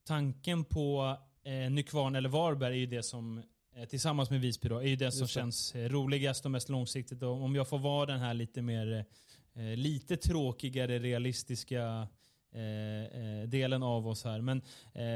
[0.03, 3.43] tanken på eh, Nykvarn eller Varberg är ju det som
[3.75, 6.69] eh, tillsammans med Visby då, är ju det som Just känns eh, roligast och mest
[6.69, 7.23] långsiktigt.
[7.23, 9.05] Och om jag får vara den här lite mer,
[9.53, 12.07] eh, lite tråkigare realistiska
[13.47, 14.41] delen av oss här.
[14.41, 14.61] Men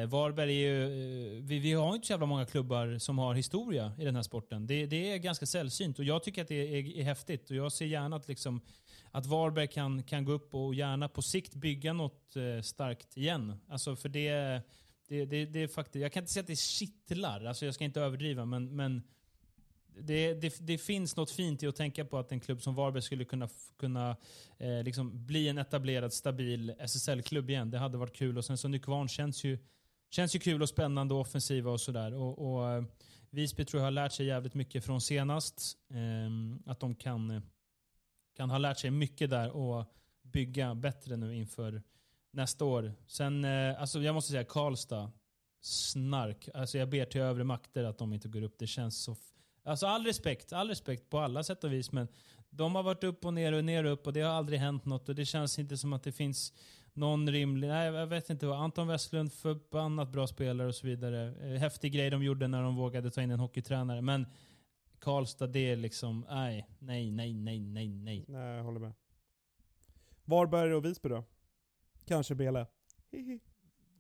[0.09, 4.05] Varberg är ju, vi, vi har inte så jävla många klubbar som har historia i
[4.05, 4.67] den här sporten.
[4.67, 7.71] Det, det är ganska sällsynt och jag tycker att det är, är häftigt och jag
[7.71, 8.61] ser gärna att, liksom,
[9.11, 13.55] att Varberg kan, kan gå upp och gärna på sikt bygga något eh, starkt igen.
[13.67, 14.61] Alltså för det,
[15.07, 17.83] det, det, det är faktiskt, jag kan inte säga att det kittlar, alltså jag ska
[17.83, 19.03] inte överdriva men, men
[19.99, 23.01] det, det, det finns något fint i att tänka på att en klubb som Varberg
[23.01, 24.17] skulle kunna, kunna
[24.57, 27.71] eh, liksom bli en etablerad, stabil SSL-klubb igen.
[27.71, 28.37] Det hade varit kul.
[28.37, 29.57] Och sen så Nykvarn känns ju,
[30.09, 32.13] känns ju kul och spännande och offensiva och sådär.
[32.13, 32.83] Och, och eh,
[33.29, 35.77] Visby tror jag har lärt sig jävligt mycket från senast.
[35.89, 37.41] Eh, att de kan, eh,
[38.35, 39.85] kan ha lärt sig mycket där och
[40.21, 41.81] bygga bättre nu inför
[42.31, 42.93] nästa år.
[43.07, 45.11] Sen, eh, alltså jag måste säga Karlstad,
[45.61, 46.49] snark.
[46.53, 48.55] Alltså jag ber till övre makter att de inte går upp.
[48.59, 49.15] Det känns så...
[49.63, 51.91] Alltså all respekt, all respekt på alla sätt och vis.
[51.91, 52.07] Men
[52.49, 54.85] de har varit upp och ner och ner och upp och det har aldrig hänt
[54.85, 55.09] något.
[55.09, 56.53] Och det känns inte som att det finns
[56.93, 57.67] någon rimlig...
[57.67, 58.59] Nej, jag vet inte vad.
[58.59, 61.33] Anton Westlund, förbannat bra spelare och så vidare.
[61.41, 64.01] Eh, häftig grej de gjorde när de vågade ta in en hockeytränare.
[64.01, 64.25] Men
[65.01, 66.25] Karlstad, det är liksom...
[66.29, 68.25] Nej, nej, nej, nej, nej, nej.
[68.27, 68.93] Nej, jag håller med.
[70.25, 71.23] Varberg och Visby då?
[72.05, 72.65] Kanske Bele.
[73.11, 73.39] Hihi.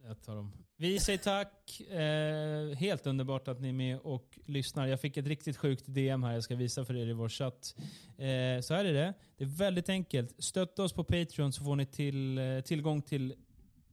[0.03, 0.51] Jag tar dem.
[0.75, 1.79] Vi säger tack.
[1.81, 4.87] Eh, helt underbart att ni är med och lyssnar.
[4.87, 7.75] Jag fick ett riktigt sjukt DM här jag ska visa för er i vår chatt.
[8.17, 9.13] Eh, så här är det.
[9.37, 10.43] Det är väldigt enkelt.
[10.43, 13.35] Stötta oss på Patreon så får ni till, eh, tillgång till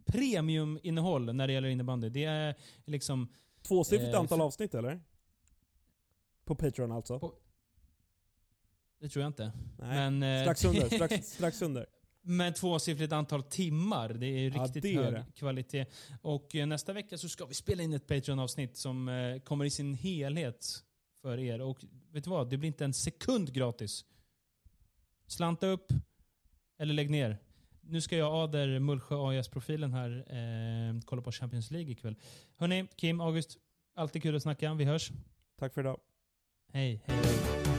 [0.05, 2.09] premiuminnehåll när det gäller innebandy.
[2.09, 2.55] Det är
[2.85, 3.29] liksom...
[3.63, 5.01] Tvåsiffrigt Eh, antal avsnitt eller?
[6.49, 7.19] På Patreon alltså?
[7.19, 7.35] På-
[9.01, 9.53] Det tror jag inte.
[9.79, 10.11] Nej.
[10.11, 11.87] Men, eh, strax under, strax, strax under.
[12.23, 14.09] Men tvåsiffrigt antal timmar.
[14.09, 15.25] Det är Ja, riktigt det är hög det.
[15.35, 15.87] kvalitet.
[16.23, 19.71] Och eh, nästa vecka så ska vi spela in ett Patreon-avsnitt som eh, kommer i
[19.71, 20.85] sin helhet
[21.23, 21.61] för er.
[21.61, 22.51] Och vet du vad?
[22.51, 24.05] Det blir inte en sekund gratis.
[25.27, 25.93] Slanta upp
[26.79, 27.39] eller lägg ner.
[27.81, 32.15] Nu ska jag Ader Mullsjö AIS-profilen här eh, kolla på Champions League ikväll.
[32.57, 33.59] Hörni, Kim, August.
[33.95, 34.75] Alltid kul att snacka.
[34.75, 35.11] Vi hörs.
[35.59, 36.01] Tack för idag.
[36.75, 37.78] Hej, hej.